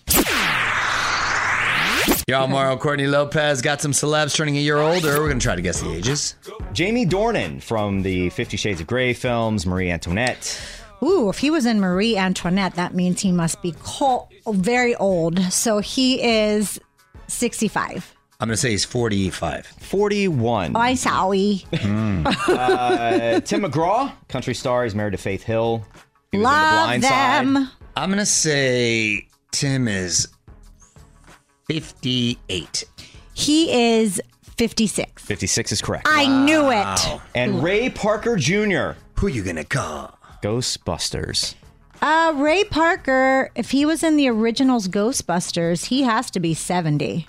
Y'all, 2.28 2.48
Mario 2.48 2.76
Courtney 2.76 3.06
Lopez 3.06 3.62
got 3.62 3.80
some 3.80 3.92
celebs 3.92 4.34
turning 4.34 4.56
a 4.56 4.60
year 4.60 4.78
older. 4.78 5.20
We're 5.20 5.28
going 5.28 5.38
to 5.38 5.44
try 5.44 5.54
to 5.54 5.62
guess 5.62 5.80
the 5.80 5.92
ages. 5.92 6.34
Jamie 6.72 7.06
Dornan 7.06 7.62
from 7.62 8.02
the 8.02 8.30
Fifty 8.30 8.56
Shades 8.56 8.80
of 8.80 8.88
Grey 8.88 9.12
films, 9.12 9.64
Marie 9.64 9.92
Antoinette. 9.92 10.60
Ooh, 11.04 11.28
if 11.28 11.38
he 11.38 11.50
was 11.50 11.66
in 11.66 11.78
Marie 11.78 12.16
Antoinette, 12.16 12.74
that 12.74 12.94
means 12.96 13.20
he 13.20 13.30
must 13.30 13.62
be 13.62 13.76
co- 13.80 14.28
very 14.48 14.96
old. 14.96 15.38
So 15.52 15.78
he 15.78 16.20
is 16.20 16.80
65. 17.28 18.12
I'm 18.40 18.48
going 18.48 18.54
to 18.54 18.60
say 18.60 18.70
he's 18.72 18.84
45. 18.84 19.64
41. 19.64 20.72
Oh, 20.74 20.80
I'm 20.80 20.96
sorry. 20.96 21.64
Uh, 21.72 23.38
Tim 23.38 23.62
McGraw, 23.62 24.10
country 24.26 24.54
star. 24.54 24.82
He's 24.82 24.96
married 24.96 25.12
to 25.12 25.16
Faith 25.16 25.44
Hill. 25.44 25.84
He 26.32 26.38
was 26.38 26.40
in 26.40 26.42
The 26.42 26.48
Love 26.48 26.86
Blind 26.86 27.02
them. 27.04 27.54
Side. 27.66 27.72
I'm 27.94 28.08
going 28.08 28.18
to 28.18 28.26
say 28.26 29.28
Tim 29.52 29.86
is 29.86 30.26
58. 31.68 32.84
He 33.34 33.94
is 33.98 34.20
56. 34.42 35.22
56 35.24 35.72
is 35.72 35.82
correct. 35.82 36.06
I 36.08 36.26
knew 36.44 36.70
it. 36.70 37.20
And 37.34 37.62
Ray 37.62 37.90
Parker 37.90 38.36
Jr., 38.36 38.92
Who 39.18 39.26
are 39.26 39.30
you 39.30 39.42
going 39.42 39.56
to 39.56 39.64
call? 39.64 40.18
Ghostbusters. 40.42 41.54
Uh, 42.00 42.32
Ray 42.36 42.64
Parker, 42.64 43.50
if 43.54 43.70
he 43.70 43.84
was 43.86 44.02
in 44.02 44.16
the 44.16 44.28
originals 44.28 44.88
Ghostbusters, 44.88 45.86
he 45.86 46.02
has 46.02 46.30
to 46.32 46.40
be 46.40 46.54
70. 46.54 47.26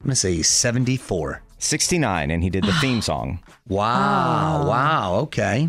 I'm 0.00 0.04
going 0.04 0.10
to 0.10 0.16
say 0.16 0.34
he's 0.34 0.48
74. 0.48 1.42
69, 1.58 2.30
and 2.30 2.42
he 2.42 2.50
did 2.50 2.64
the 2.64 2.72
theme 2.80 3.00
song. 3.02 3.40
Wow. 3.68 4.62
Oh. 4.62 4.68
Wow. 4.68 5.14
Okay. 5.22 5.68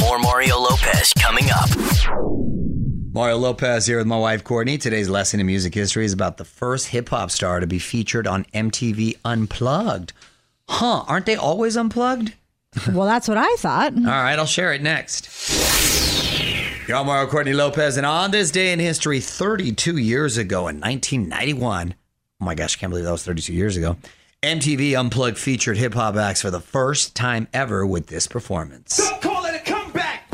More 0.00 0.18
Mario 0.18 0.58
Lopez 0.58 1.12
coming 1.14 1.46
up. 1.50 1.68
Mario 3.12 3.36
Lopez 3.36 3.86
here 3.86 3.98
with 3.98 4.06
my 4.06 4.18
wife 4.18 4.44
Courtney. 4.44 4.78
Today's 4.78 5.08
lesson 5.08 5.40
in 5.40 5.46
music 5.46 5.74
history 5.74 6.04
is 6.04 6.12
about 6.12 6.36
the 6.36 6.44
first 6.44 6.88
hip 6.88 7.08
hop 7.08 7.30
star 7.30 7.58
to 7.60 7.66
be 7.66 7.78
featured 7.78 8.26
on 8.26 8.44
MTV 8.54 9.16
Unplugged. 9.24 10.12
Huh, 10.68 11.04
aren't 11.08 11.26
they 11.26 11.36
always 11.36 11.76
unplugged? 11.76 12.34
Well, 12.92 13.06
that's 13.06 13.26
what 13.26 13.38
I 13.38 13.56
thought. 13.56 13.94
All 13.94 14.02
right, 14.04 14.38
I'll 14.38 14.44
share 14.46 14.72
it 14.72 14.82
next. 14.82 15.26
Y'all, 16.86 17.02
Mario 17.02 17.28
Courtney 17.28 17.54
Lopez, 17.54 17.96
and 17.96 18.06
on 18.06 18.30
this 18.30 18.50
day 18.50 18.72
in 18.72 18.78
history, 18.78 19.20
32 19.20 19.96
years 19.96 20.36
ago 20.36 20.68
in 20.68 20.78
1991, 20.78 21.94
oh 22.40 22.44
my 22.44 22.54
gosh, 22.54 22.76
I 22.76 22.80
can't 22.80 22.90
believe 22.90 23.04
that 23.06 23.10
was 23.10 23.24
32 23.24 23.52
years 23.52 23.76
ago, 23.76 23.96
MTV 24.48 24.96
Unplugged 24.96 25.36
featured 25.36 25.78
hip 25.78 25.94
hop 25.94 26.14
acts 26.14 26.42
for 26.42 26.50
the 26.52 26.60
first 26.60 27.16
time 27.16 27.48
ever 27.52 27.84
with 27.84 28.06
this 28.06 28.28
performance. 28.28 28.96
Don't 28.96 29.20
call 29.20 29.44
it 29.46 29.56
a 29.56 29.58
comeback. 29.58 30.30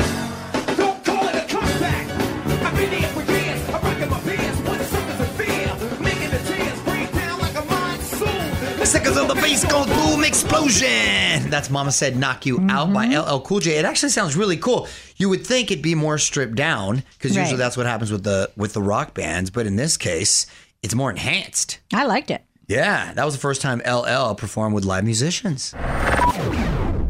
Don't 0.76 1.02
call 1.02 1.26
it 1.26 1.34
a 1.36 1.46
comeback. 1.48 2.10
I've 2.10 2.76
been 2.76 2.92
here 2.92 3.08
for 3.08 3.22
years. 3.32 3.66
I'm 3.70 3.82
rocking 3.82 4.10
my 4.10 4.20
pants 4.20 4.60
with 4.60 4.78
the 4.78 4.84
suckers 4.84 5.20
of 5.20 5.30
fear. 5.36 6.00
Making 6.02 6.30
the 6.32 6.38
tears 6.46 6.80
break 6.82 7.10
down 7.14 7.40
like 7.40 7.54
a 7.54 7.64
monsoon. 7.64 8.84
Seconds 8.86 9.16
on 9.16 9.26
the 9.26 9.34
bass 9.36 9.64
goes 9.64 9.86
boom 9.86 10.22
explosion. 10.22 11.48
That's 11.48 11.70
Mama 11.70 11.90
Said 11.90 12.18
Knock 12.18 12.44
You 12.44 12.60
Out 12.68 12.92
by 12.92 13.06
mm-hmm. 13.06 13.34
LL 13.36 13.40
Cool 13.40 13.60
J. 13.60 13.78
It 13.78 13.86
actually 13.86 14.10
sounds 14.10 14.36
really 14.36 14.58
cool. 14.58 14.86
You 15.16 15.30
would 15.30 15.46
think 15.46 15.70
it'd 15.70 15.82
be 15.82 15.94
more 15.94 16.18
stripped 16.18 16.56
down 16.56 17.04
because 17.16 17.34
usually 17.34 17.52
Right. 17.54 17.56
that's 17.56 17.78
what 17.78 17.86
happens 17.86 18.12
with 18.12 18.24
the 18.24 18.50
with 18.54 18.74
the 18.74 18.82
rock 18.82 19.14
bands, 19.14 19.48
but 19.48 19.66
in 19.66 19.76
this 19.76 19.96
case, 19.96 20.46
it's 20.82 20.94
more 20.94 21.08
enhanced. 21.08 21.78
I 21.94 22.04
liked 22.04 22.30
it. 22.30 22.44
Yeah, 22.66 23.12
that 23.12 23.24
was 23.24 23.34
the 23.34 23.40
first 23.40 23.60
time 23.60 23.82
LL 23.86 24.34
performed 24.34 24.74
with 24.74 24.84
live 24.84 25.04
musicians. 25.04 25.74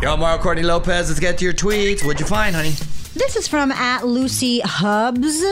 Yo, 0.03 0.17
Mario 0.17 0.43
Courtney 0.43 0.65
Lopez, 0.65 1.09
let's 1.09 1.21
get 1.21 1.39
to 1.39 1.45
your 1.45 1.55
tweets. 1.55 2.05
What'd 2.05 2.19
you 2.19 2.27
find, 2.27 2.57
honey? 2.57 2.73
This 3.15 3.37
is 3.37 3.47
from 3.47 3.71
at 3.71 4.05
Lucy 4.05 4.61
Hubs. 4.61 5.43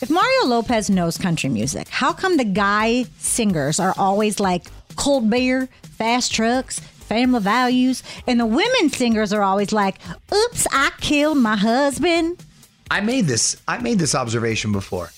If 0.00 0.08
Mario 0.08 0.46
Lopez 0.46 0.88
knows 0.88 1.18
country 1.18 1.50
music, 1.50 1.88
how 1.88 2.14
come 2.14 2.38
the 2.38 2.44
guy 2.44 3.04
singers 3.18 3.78
are 3.78 3.94
always 3.98 4.40
like 4.40 4.64
cold 4.96 5.28
beer, 5.28 5.68
fast 5.82 6.32
trucks, 6.32 6.78
family 6.80 7.40
values, 7.40 8.02
and 8.26 8.40
the 8.40 8.46
women 8.46 8.88
singers 8.88 9.34
are 9.34 9.42
always 9.42 9.72
like, 9.72 9.98
"Oops, 10.32 10.66
I 10.72 10.90
killed 11.00 11.36
my 11.36 11.56
husband." 11.56 12.42
I 12.90 13.02
made 13.02 13.26
this. 13.26 13.56
I 13.68 13.78
made 13.78 13.98
this 13.98 14.14
observation 14.14 14.72
before. 14.72 15.10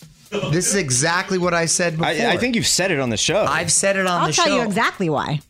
This 0.50 0.68
is 0.68 0.74
exactly 0.76 1.38
what 1.38 1.54
I 1.54 1.66
said 1.66 1.94
before. 1.98 2.06
I, 2.06 2.32
I 2.32 2.36
think 2.36 2.56
you've 2.56 2.66
said 2.66 2.90
it 2.90 2.98
on 2.98 3.10
the 3.10 3.16
show. 3.16 3.44
I've 3.44 3.70
said 3.72 3.96
it 3.96 4.06
on 4.06 4.20
I'll 4.22 4.26
the 4.26 4.32
show. 4.32 4.42
I'll 4.42 4.48
tell 4.48 4.56
show. 4.56 4.62
you 4.62 4.66
exactly 4.68 5.08
why. 5.10 5.40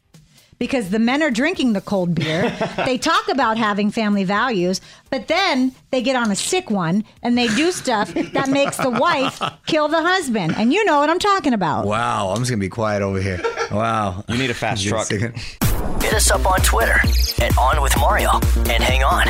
because 0.59 0.90
the 0.90 0.99
men 0.99 1.23
are 1.23 1.31
drinking 1.31 1.73
the 1.73 1.81
cold 1.81 2.14
beer. 2.14 2.51
they 2.87 2.97
talk 2.99 3.27
about 3.29 3.59
having 3.59 3.90
family 3.90 4.23
values, 4.25 4.81
but 5.11 5.27
then 5.29 5.73
they 5.90 6.01
get 6.03 6.14
on 6.14 6.31
a 6.31 6.37
sick 6.37 6.71
one 6.71 7.05
and 7.23 7.37
they 7.37 7.49
do 7.49 7.73
stuff 7.73 8.12
that 8.14 8.49
makes 8.49 8.77
the 8.77 8.90
wife 8.90 9.40
kill 9.66 9.88
the 9.88 10.01
husband. 10.03 10.55
And 10.57 10.73
you 10.73 10.85
know 10.85 10.99
what 11.01 11.11
I'm 11.11 11.18
talking 11.18 11.53
about. 11.53 11.87
Wow, 11.87 12.31
I'm 12.31 12.38
just 12.38 12.51
gonna 12.51 12.61
be 12.61 12.68
quiet 12.68 13.03
over 13.03 13.21
here. 13.21 13.40
Wow, 13.73 14.25
you 14.29 14.38
need 14.38 14.51
a 14.51 14.55
fast 14.55 14.87
truck. 14.87 15.09
Hit 16.01 16.14
us 16.14 16.31
up 16.31 16.47
on 16.51 16.61
Twitter 16.61 16.99
at 17.45 17.57
On 17.59 17.81
With 17.83 17.97
Mario. 17.99 18.31
And 18.71 18.83
hang 18.83 19.03
on, 19.05 19.27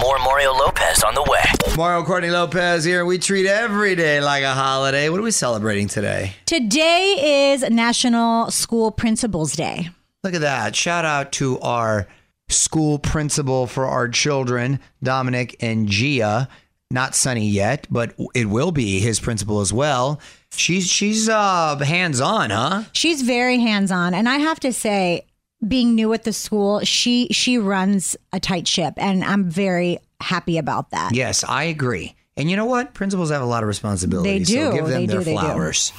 more 0.00 0.18
Mario 0.18 0.52
Lopez 0.52 1.02
on 1.02 1.14
the 1.14 1.22
way. 1.22 1.42
Mario 1.76 2.04
Courtney 2.04 2.30
Lopez 2.30 2.84
here. 2.84 3.04
We 3.04 3.18
treat 3.18 3.46
every 3.46 3.94
day 3.94 4.20
like 4.20 4.42
a 4.44 4.52
holiday. 4.54 5.08
What 5.08 5.20
are 5.20 5.24
we 5.24 5.30
celebrating 5.30 5.88
today? 5.88 6.34
Today 6.46 7.52
is 7.52 7.62
National 7.62 8.50
School 8.50 8.90
Principals 8.90 9.52
Day. 9.54 9.90
Look 10.22 10.34
at 10.34 10.42
that. 10.42 10.76
Shout 10.76 11.04
out 11.04 11.32
to 11.32 11.58
our 11.60 12.06
school 12.48 12.98
principal 12.98 13.66
for 13.66 13.86
our 13.86 14.08
children, 14.08 14.78
Dominic 15.02 15.56
and 15.60 15.88
Gia. 15.88 16.48
Not 16.90 17.14
Sunny 17.14 17.48
yet, 17.48 17.86
but 17.90 18.14
it 18.34 18.46
will 18.50 18.70
be 18.70 19.00
his 19.00 19.18
principal 19.18 19.60
as 19.60 19.72
well. 19.72 20.20
She's 20.54 20.86
she's 20.86 21.26
uh 21.28 21.78
hands 21.78 22.20
on, 22.20 22.50
huh? 22.50 22.82
She's 22.92 23.22
very 23.22 23.58
hands-on 23.60 24.12
and 24.12 24.28
I 24.28 24.36
have 24.36 24.60
to 24.60 24.72
say 24.74 25.24
being 25.66 25.94
new 25.94 26.12
at 26.12 26.24
the 26.24 26.32
school, 26.32 26.80
she 26.80 27.28
she 27.30 27.58
runs 27.58 28.16
a 28.32 28.40
tight 28.40 28.66
ship 28.68 28.94
and 28.96 29.22
I'm 29.24 29.48
very 29.50 29.98
happy 30.20 30.58
about 30.58 30.90
that. 30.90 31.14
Yes, 31.14 31.44
I 31.44 31.64
agree. 31.64 32.14
And 32.36 32.50
you 32.50 32.56
know 32.56 32.64
what? 32.64 32.94
Principals 32.94 33.30
have 33.30 33.42
a 33.42 33.46
lot 33.46 33.62
of 33.62 33.68
responsibility. 33.68 34.38
They 34.38 34.44
So 34.44 34.70
do. 34.70 34.76
give 34.76 34.86
them 34.86 35.00
They 35.02 35.06
their 35.06 35.22
do. 35.22 35.32
flowers. 35.32 35.92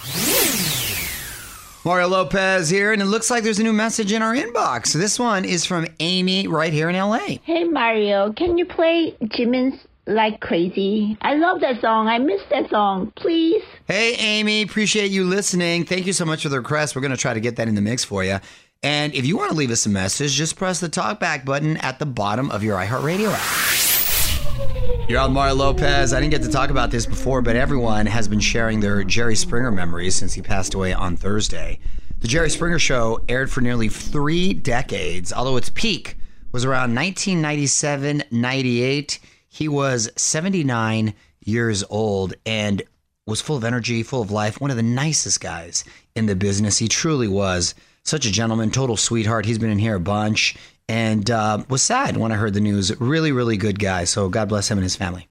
Mario 1.86 2.08
Lopez 2.08 2.70
here, 2.70 2.94
and 2.94 3.02
it 3.02 3.06
looks 3.06 3.30
like 3.30 3.44
there's 3.44 3.60
a 3.60 3.64
new 3.64 3.74
message 3.74 4.14
in 4.14 4.22
our 4.22 4.34
inbox. 4.34 4.94
This 4.94 5.20
one 5.20 5.44
is 5.44 5.66
from 5.66 5.86
Amy 6.00 6.48
right 6.48 6.72
here 6.72 6.90
in 6.90 6.96
LA. 6.96 7.38
Hey 7.44 7.66
Mario, 7.66 8.32
can 8.34 8.58
you 8.58 8.66
play 8.66 9.14
Jimin's 9.24 9.86
Like 10.08 10.40
Crazy? 10.40 11.18
I 11.22 11.36
love 11.36 11.60
that 11.60 11.82
song. 11.82 12.08
I 12.08 12.20
miss 12.20 12.42
that 12.52 12.70
song. 12.70 13.12
Please. 13.18 13.62
Hey, 13.86 14.16
Amy, 14.16 14.62
appreciate 14.62 15.12
you 15.12 15.26
listening. 15.26 15.84
Thank 15.84 16.06
you 16.08 16.14
so 16.14 16.24
much 16.24 16.44
for 16.44 16.50
the 16.50 16.58
request. 16.60 16.96
We're 16.96 17.02
going 17.02 17.12
to 17.12 17.18
try 17.18 17.34
to 17.34 17.42
get 17.42 17.58
that 17.58 17.68
in 17.68 17.76
the 17.76 17.82
mix 17.82 18.06
for 18.06 18.24
you. 18.24 18.40
And 18.84 19.16
if 19.16 19.26
you 19.26 19.38
want 19.38 19.52
to 19.52 19.56
leave 19.56 19.72
us 19.72 19.86
a 19.86 19.90
message, 19.90 20.34
just 20.34 20.58
press 20.58 20.82
the 20.82 20.90
talkback 20.90 21.46
button 21.46 21.78
at 21.78 22.00
the 22.00 22.06
bottom 22.06 22.52
of 22.52 22.64
your 22.64 22.78
iHeartRadio 22.78 23.32
app. 23.34 25.10
You're 25.10 25.22
on 25.22 25.32
Mario 25.32 25.56
Lopez. 25.56 26.12
I 26.12 26.20
didn't 26.20 26.32
get 26.32 26.44
to 26.44 26.50
talk 26.50 26.70
about 26.70 26.92
this 26.92 27.06
before, 27.06 27.42
but 27.42 27.56
everyone 27.56 28.06
has 28.06 28.28
been 28.28 28.42
sharing 28.42 28.82
their 28.82 29.06
Jerry 29.06 29.38
Springer 29.38 29.72
memories 29.72 30.16
since 30.16 30.34
he 30.34 30.42
passed 30.42 30.74
away 30.74 30.92
on 30.94 31.16
Thursday. 31.16 31.80
The 32.20 32.28
Jerry 32.28 32.50
Springer 32.50 32.80
Show 32.80 33.22
aired 33.30 33.50
for 33.50 33.62
nearly 33.62 33.88
three 33.88 34.54
decades, 34.54 35.32
although 35.32 35.58
its 35.58 35.70
peak 35.70 36.18
was 36.52 36.66
around 36.66 36.96
1997 36.96 38.24
98. 38.32 39.20
He 39.48 39.68
was 39.70 40.10
79 40.18 41.14
years 41.46 41.84
old 41.90 42.34
and 42.46 42.82
was 43.26 43.40
full 43.40 43.56
of 43.56 43.64
energy, 43.64 44.04
full 44.04 44.22
of 44.22 44.32
life, 44.32 44.60
one 44.60 44.72
of 44.72 44.78
the 44.78 44.84
nicest 44.84 45.40
guys 45.40 45.86
in 46.16 46.26
the 46.26 46.36
business. 46.36 46.78
He 46.78 46.88
truly 46.88 47.28
was 47.28 47.76
such 48.04 48.26
a 48.26 48.32
gentleman, 48.32 48.72
total 48.72 48.98
sweetheart. 48.98 49.46
He's 49.46 49.58
been 49.60 49.70
in 49.70 49.80
here 49.80 49.96
a 49.96 50.00
bunch 50.00 50.56
and 50.90 51.30
uh, 51.30 51.64
was 51.70 51.82
sad 51.82 52.18
when 52.18 52.32
I 52.32 52.36
heard 52.36 52.54
the 52.54 52.62
news. 52.62 53.00
Really, 53.00 53.32
really 53.32 53.58
good 53.58 53.80
guy. 53.80 54.04
So 54.04 54.30
God 54.30 54.50
bless 54.50 54.70
him 54.70 54.78
and 54.78 54.84
his 54.84 54.96
family. 54.96 55.28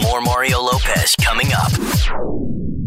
More 0.00 0.20
Mario 0.20 0.60
Lopez 0.60 1.14
coming 1.20 1.48
up. 1.52 1.72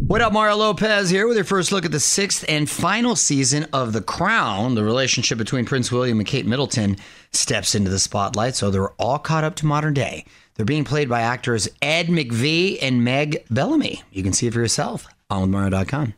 What 0.07 0.21
up, 0.21 0.33
Mario 0.33 0.55
Lopez 0.55 1.09
here 1.09 1.27
with 1.27 1.35
your 1.35 1.43
first 1.43 1.71
look 1.71 1.83
at 1.83 1.91
the 1.91 1.99
sixth 1.99 2.45
and 2.47 2.69
final 2.69 3.15
season 3.15 3.65
of 3.73 3.91
The 3.91 4.01
Crown. 4.01 4.75
The 4.75 4.83
relationship 4.83 5.39
between 5.39 5.65
Prince 5.65 5.91
William 5.91 6.19
and 6.19 6.27
Kate 6.27 6.45
Middleton 6.45 6.97
steps 7.31 7.73
into 7.73 7.89
the 7.89 7.97
spotlight, 7.97 8.55
so 8.55 8.69
they're 8.69 8.91
all 8.91 9.17
caught 9.17 9.43
up 9.43 9.55
to 9.55 9.65
modern 9.65 9.95
day. 9.95 10.23
They're 10.53 10.65
being 10.65 10.83
played 10.83 11.09
by 11.09 11.21
actors 11.21 11.67
Ed 11.81 12.07
McVey 12.07 12.77
and 12.83 13.03
Meg 13.03 13.45
Bellamy. 13.49 14.03
You 14.11 14.21
can 14.21 14.31
see 14.31 14.45
it 14.45 14.53
for 14.53 14.59
yourself 14.59 15.07
on 15.31 15.49
Mario.com. 15.49 16.13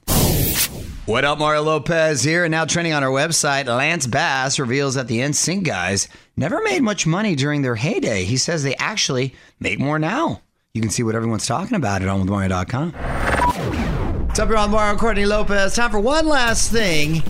What 1.08 1.24
up, 1.24 1.40
Mario 1.40 1.62
Lopez 1.62 2.22
here, 2.22 2.44
and 2.44 2.52
now 2.52 2.66
trending 2.66 2.92
on 2.92 3.02
our 3.02 3.10
website. 3.10 3.68
Lance 3.68 4.06
Bass 4.06 4.60
reveals 4.60 4.96
that 4.96 5.08
the 5.08 5.20
NSYNC 5.20 5.64
guys 5.64 6.10
never 6.36 6.62
made 6.62 6.84
much 6.84 7.08
money 7.08 7.34
during 7.34 7.62
their 7.62 7.76
heyday. 7.76 8.26
He 8.26 8.36
says 8.36 8.62
they 8.62 8.76
actually 8.76 9.34
make 9.62 9.80
more 9.80 10.00
now. 10.00 10.42
You 10.74 10.82
can 10.82 10.90
see 10.90 11.04
what 11.04 11.16
everyone's 11.16 11.46
talking 11.46 11.78
about 11.78 12.02
it 12.02 12.10
on 12.10 12.26
Mario.com. 12.26 12.92
What's 12.92 14.38
up, 14.38 14.50
on 14.50 14.70
Mario 14.70 14.98
Courtney 14.98 15.26
Lopez. 15.26 15.76
Time 15.76 15.92
for 15.92 16.00
one 16.02 16.28
last 16.28 16.74
thing. 16.74 17.24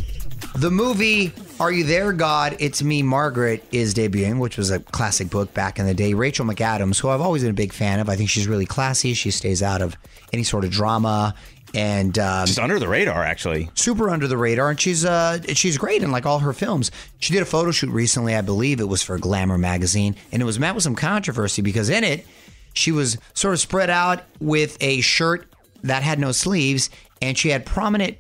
The 0.56 0.72
movie 0.72 1.32
Are 1.60 1.72
You 1.72 1.84
There, 1.84 2.14
God? 2.14 2.56
It's 2.60 2.82
Me, 2.82 3.04
Margaret 3.04 3.64
is 3.72 3.94
debuting, 3.94 4.40
which 4.40 4.58
was 4.58 4.72
a 4.72 4.80
classic 4.80 5.30
book 5.30 5.54
back 5.54 5.78
in 5.78 5.86
the 5.86 5.94
day. 5.94 6.16
Rachel 6.16 6.48
McAdams, 6.48 7.00
who 7.00 7.10
I've 7.10 7.22
always 7.22 7.44
been 7.44 7.52
a 7.52 7.54
big 7.54 7.74
fan 7.74 8.00
of. 8.00 8.10
I 8.10 8.16
think 8.16 8.32
she's 8.32 8.48
really 8.48 8.66
classy. 8.66 9.14
She 9.14 9.30
stays 9.30 9.62
out 9.62 9.84
of 9.84 9.96
any 10.34 10.42
sort 10.42 10.66
of 10.66 10.72
drama 10.72 11.36
and 11.74 12.18
um, 12.20 12.46
She's 12.48 12.58
under 12.60 12.80
the 12.80 12.88
radar, 12.88 13.24
actually. 13.24 13.70
super 13.76 14.10
under 14.10 14.28
the 14.28 14.38
radar, 14.38 14.70
and 14.70 14.80
she's 14.80 15.04
uh 15.06 15.42
she's 15.54 15.78
great 15.78 16.02
in 16.04 16.12
like 16.12 16.26
all 16.26 16.40
her 16.40 16.54
films. 16.54 16.92
She 17.20 17.34
did 17.34 17.42
a 17.42 17.46
photo 17.46 17.72
shoot 17.72 17.90
recently, 17.90 18.36
I 18.36 18.42
believe 18.42 18.80
it 18.80 18.88
was 18.88 19.04
for 19.04 19.18
Glamour 19.18 19.58
magazine, 19.58 20.16
and 20.32 20.42
it 20.42 20.46
was 20.46 20.60
met 20.60 20.74
with 20.76 20.84
some 20.84 20.96
controversy 20.96 21.62
because 21.62 21.90
in 21.90 22.04
it 22.04 22.26
she 22.74 22.92
was 22.92 23.18
sort 23.34 23.54
of 23.54 23.60
spread 23.60 23.90
out 23.90 24.24
with 24.40 24.78
a 24.82 25.02
shirt 25.02 25.48
that 25.84 26.04
had 26.04 26.20
no 26.20 26.32
sleeves, 26.32 26.90
and 27.22 27.38
she 27.38 27.50
had 27.50 27.66
prominent 27.66 28.18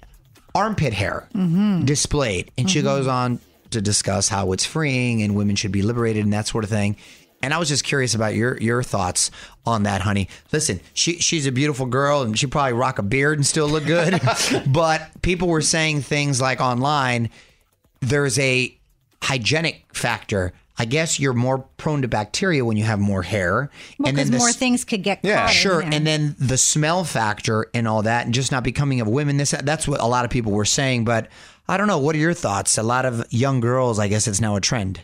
armpit 0.55 0.93
hair 0.93 1.27
displayed, 1.86 2.51
and 2.57 2.69
she 2.69 2.81
goes 2.81 3.07
on 3.07 3.39
to 3.71 3.81
discuss 3.81 4.29
how 4.29 4.51
it's 4.53 4.65
freeing 4.65 5.21
and 5.21 5.36
women 5.36 5.55
should 5.55 5.71
be 5.71 5.81
liberated 5.81 6.23
and 6.23 6.33
that 6.33 6.47
sort 6.47 6.63
of 6.63 6.69
thing. 6.69 6.95
And 7.41 7.54
I 7.54 7.60
was 7.60 7.69
just 7.69 7.84
curious 7.84 8.15
about 8.15 8.34
your 8.36 8.58
your 8.58 8.82
thoughts 8.82 9.30
on 9.65 9.84
that, 9.84 10.02
honey. 10.02 10.28
Listen, 10.52 10.80
she 10.93 11.19
she's 11.19 11.45
a 11.45 11.52
beautiful 11.52 11.86
girl 11.86 12.23
and 12.23 12.38
she 12.38 12.47
probably 12.47 12.73
rock 12.73 13.00
a 13.00 13.04
beard 13.04 13.38
and 13.38 13.45
still 13.45 13.67
look 13.67 13.86
good. 13.86 14.19
but 14.67 15.10
people 15.21 15.47
were 15.47 15.62
saying 15.62 16.02
things 16.02 16.41
like 16.41 16.60
online, 16.60 17.30
there's 18.02 18.39
a 18.39 18.76
hygienic 19.21 19.86
factor. 19.93 20.54
I 20.80 20.86
guess 20.86 21.19
you're 21.19 21.34
more 21.34 21.60
prone 21.78 22.04
to 22.04 22.08
bacteria 22.08 22.63
when 22.63 22.78
you 22.78 22.84
have 22.84 23.00
more 23.00 23.23
hair. 23.23 23.71
Well, 23.97 24.13
then 24.13 24.30
the 24.30 24.38
more 24.38 24.52
things 24.52 24.86
could 24.86 25.02
get 25.02 25.23
caught. 25.23 25.50
in 25.50 25.56
sure. 25.56 25.82
there. 25.82 25.91
And 25.91 26.06
then 26.06 26.36
the 26.39 26.58
smell 26.58 27.04
factor 27.04 27.65
and 27.73 27.88
all 27.88 28.04
that, 28.04 28.26
and 28.26 28.34
just 28.34 28.52
not 28.52 28.63
becoming 28.63 29.02
of 29.02 29.08
women. 29.08 29.38
This 29.38 29.52
that's 29.52 29.88
what 29.88 30.00
a 30.00 30.06
lot 30.06 30.23
of 30.26 30.32
people 30.32 30.52
were 30.52 30.65
saying. 30.65 31.04
But 31.04 31.30
I 31.67 31.78
don't 31.78 31.88
know. 31.88 31.97
What 31.97 32.15
are 32.15 32.19
your 32.19 32.34
thoughts? 32.34 32.78
A 32.78 32.84
lot 32.84 33.06
of 33.06 33.26
young 33.32 33.60
girls, 33.60 33.97
I 33.97 34.08
guess, 34.08 34.28
it's 34.28 34.39
now 34.39 34.56
a 34.56 34.62
trend. 34.62 35.02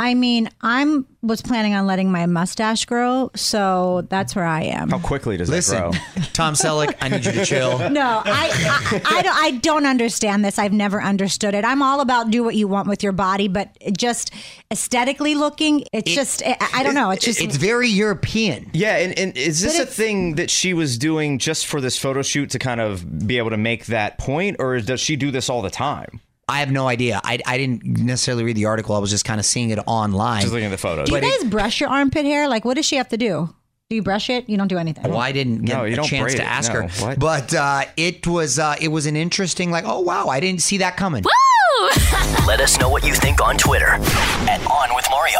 I 0.00 0.14
mean, 0.14 0.48
I'm 0.62 1.06
was 1.20 1.42
planning 1.42 1.74
on 1.74 1.86
letting 1.86 2.10
my 2.10 2.24
mustache 2.24 2.86
grow, 2.86 3.30
so 3.36 4.06
that's 4.08 4.34
where 4.34 4.46
I 4.46 4.62
am. 4.62 4.88
How 4.88 4.98
quickly 4.98 5.36
does 5.36 5.50
Listen, 5.50 5.90
that 5.90 6.14
grow? 6.14 6.22
Tom 6.32 6.54
Selleck, 6.54 6.96
I 7.02 7.10
need 7.10 7.22
you 7.22 7.32
to 7.32 7.44
chill. 7.44 7.78
No, 7.90 8.22
I, 8.24 9.02
I, 9.04 9.18
I, 9.18 9.22
don't, 9.22 9.36
I 9.36 9.50
don't 9.58 9.84
understand 9.84 10.42
this. 10.42 10.58
I've 10.58 10.72
never 10.72 11.02
understood 11.02 11.52
it. 11.54 11.66
I'm 11.66 11.82
all 11.82 12.00
about 12.00 12.30
do 12.30 12.42
what 12.42 12.54
you 12.54 12.66
want 12.66 12.88
with 12.88 13.02
your 13.02 13.12
body, 13.12 13.48
but 13.48 13.76
just 13.94 14.32
aesthetically 14.70 15.34
looking, 15.34 15.84
it's 15.92 16.14
just, 16.14 16.42
I, 16.46 16.56
I 16.76 16.82
don't 16.82 16.94
know. 16.94 17.10
It's 17.10 17.24
just, 17.24 17.42
It's 17.42 17.56
very 17.56 17.88
European. 17.88 18.70
Yeah, 18.72 18.96
and, 18.96 19.18
and 19.18 19.36
is 19.36 19.60
this 19.60 19.76
But 19.76 19.88
a 19.88 19.90
thing 19.90 20.36
that 20.36 20.50
she 20.50 20.72
was 20.72 20.96
doing 20.96 21.38
just 21.38 21.66
for 21.66 21.82
this 21.82 21.98
photo 21.98 22.22
shoot 22.22 22.48
to 22.50 22.58
kind 22.58 22.80
of 22.80 23.26
be 23.26 23.36
able 23.36 23.50
to 23.50 23.58
make 23.58 23.86
that 23.86 24.16
point, 24.16 24.56
or 24.58 24.80
does 24.80 25.00
she 25.00 25.16
do 25.16 25.30
this 25.30 25.50
all 25.50 25.60
the 25.60 25.68
time? 25.70 26.20
I 26.50 26.58
have 26.60 26.70
no 26.70 26.88
idea. 26.88 27.20
I, 27.24 27.38
I 27.46 27.56
didn't 27.56 27.84
necessarily 27.84 28.44
read 28.44 28.56
the 28.56 28.66
article. 28.66 28.94
I 28.94 28.98
was 28.98 29.10
just 29.10 29.24
kind 29.24 29.38
of 29.40 29.46
seeing 29.46 29.70
it 29.70 29.78
online. 29.86 30.40
Just 30.42 30.52
looking 30.52 30.66
at 30.66 30.70
the 30.70 30.78
photos. 30.78 31.08
do 31.08 31.14
you 31.14 31.20
but 31.20 31.26
it- 31.26 31.40
guys 31.42 31.50
brush 31.50 31.80
your 31.80 31.88
armpit 31.88 32.24
hair? 32.24 32.48
Like, 32.48 32.64
what 32.64 32.74
does 32.74 32.84
she 32.86 32.96
have 32.96 33.08
to 33.10 33.16
do? 33.16 33.54
Do 33.88 33.96
you 33.96 34.02
brush 34.02 34.30
it? 34.30 34.48
You 34.48 34.56
don't 34.56 34.68
do 34.68 34.78
anything. 34.78 35.04
Well, 35.10 35.18
I 35.18 35.32
didn't 35.32 35.64
get 35.64 35.76
No, 35.76 35.84
a 35.84 35.94
chance 36.06 36.10
braid 36.32 36.36
to 36.36 36.42
it. 36.42 36.46
ask 36.48 36.72
No. 36.72 36.82
her, 36.82 36.88
What? 37.04 37.18
but 37.18 37.52
uh, 37.54 37.82
it 37.96 38.24
was 38.26 38.58
uh, 38.58 38.76
it 38.80 38.88
was 38.88 39.06
an 39.06 39.16
interesting 39.16 39.72
like 39.72 39.82
oh 39.84 39.98
wow 40.00 40.26
I 40.28 40.38
didn't 40.38 40.62
see 40.62 40.78
that 40.78 40.96
coming. 40.96 41.24
Let 42.46 42.60
us 42.60 42.78
know 42.78 42.88
what 42.88 43.04
you 43.04 43.14
think 43.14 43.42
on 43.42 43.56
Twitter 43.56 43.88
at 43.88 44.60
On 44.70 44.94
With 44.94 45.06
Mario. 45.10 45.38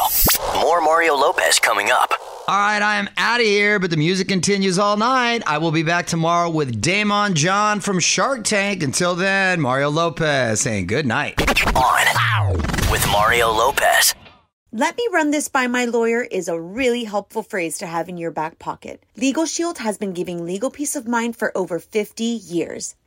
More 0.60 0.80
Mario 0.80 1.14
Lopez 1.14 1.58
coming 1.60 1.90
up. 1.92 2.12
All 2.48 2.56
right, 2.56 2.82
I 2.82 2.96
am 2.96 3.08
out 3.16 3.40
of 3.40 3.46
here, 3.46 3.78
but 3.78 3.90
the 3.90 3.96
music 3.96 4.26
continues 4.26 4.78
all 4.78 4.96
night. 4.96 5.42
I 5.46 5.58
will 5.58 5.70
be 5.70 5.84
back 5.84 6.06
tomorrow 6.06 6.50
with 6.50 6.82
Daymond 6.82 7.34
John 7.34 7.80
from 7.80 8.00
Shark 8.00 8.42
Tank. 8.44 8.82
Until 8.82 9.14
then, 9.14 9.60
Mario 9.60 9.88
Lopez 9.90 10.60
saying 10.60 10.88
good 10.88 11.06
night. 11.06 11.40
On 11.76 12.56
with 12.90 13.06
Mario 13.12 13.52
Lopez. 13.52 14.14
Let 14.72 14.96
me 14.96 15.06
run 15.12 15.30
this 15.30 15.48
by 15.48 15.66
my 15.66 15.84
lawyer 15.84 16.22
is 16.22 16.48
a 16.48 16.60
really 16.60 17.04
helpful 17.04 17.42
phrase 17.42 17.78
to 17.78 17.86
have 17.86 18.08
in 18.08 18.16
your 18.16 18.30
back 18.30 18.58
pocket. 18.58 19.04
Legal 19.16 19.46
Shield 19.46 19.78
has 19.78 19.98
been 19.98 20.12
giving 20.12 20.44
legal 20.44 20.70
peace 20.70 20.96
of 20.96 21.06
mind 21.06 21.36
for 21.36 21.56
over 21.56 21.78
50 21.78 22.24
years. 22.24 22.96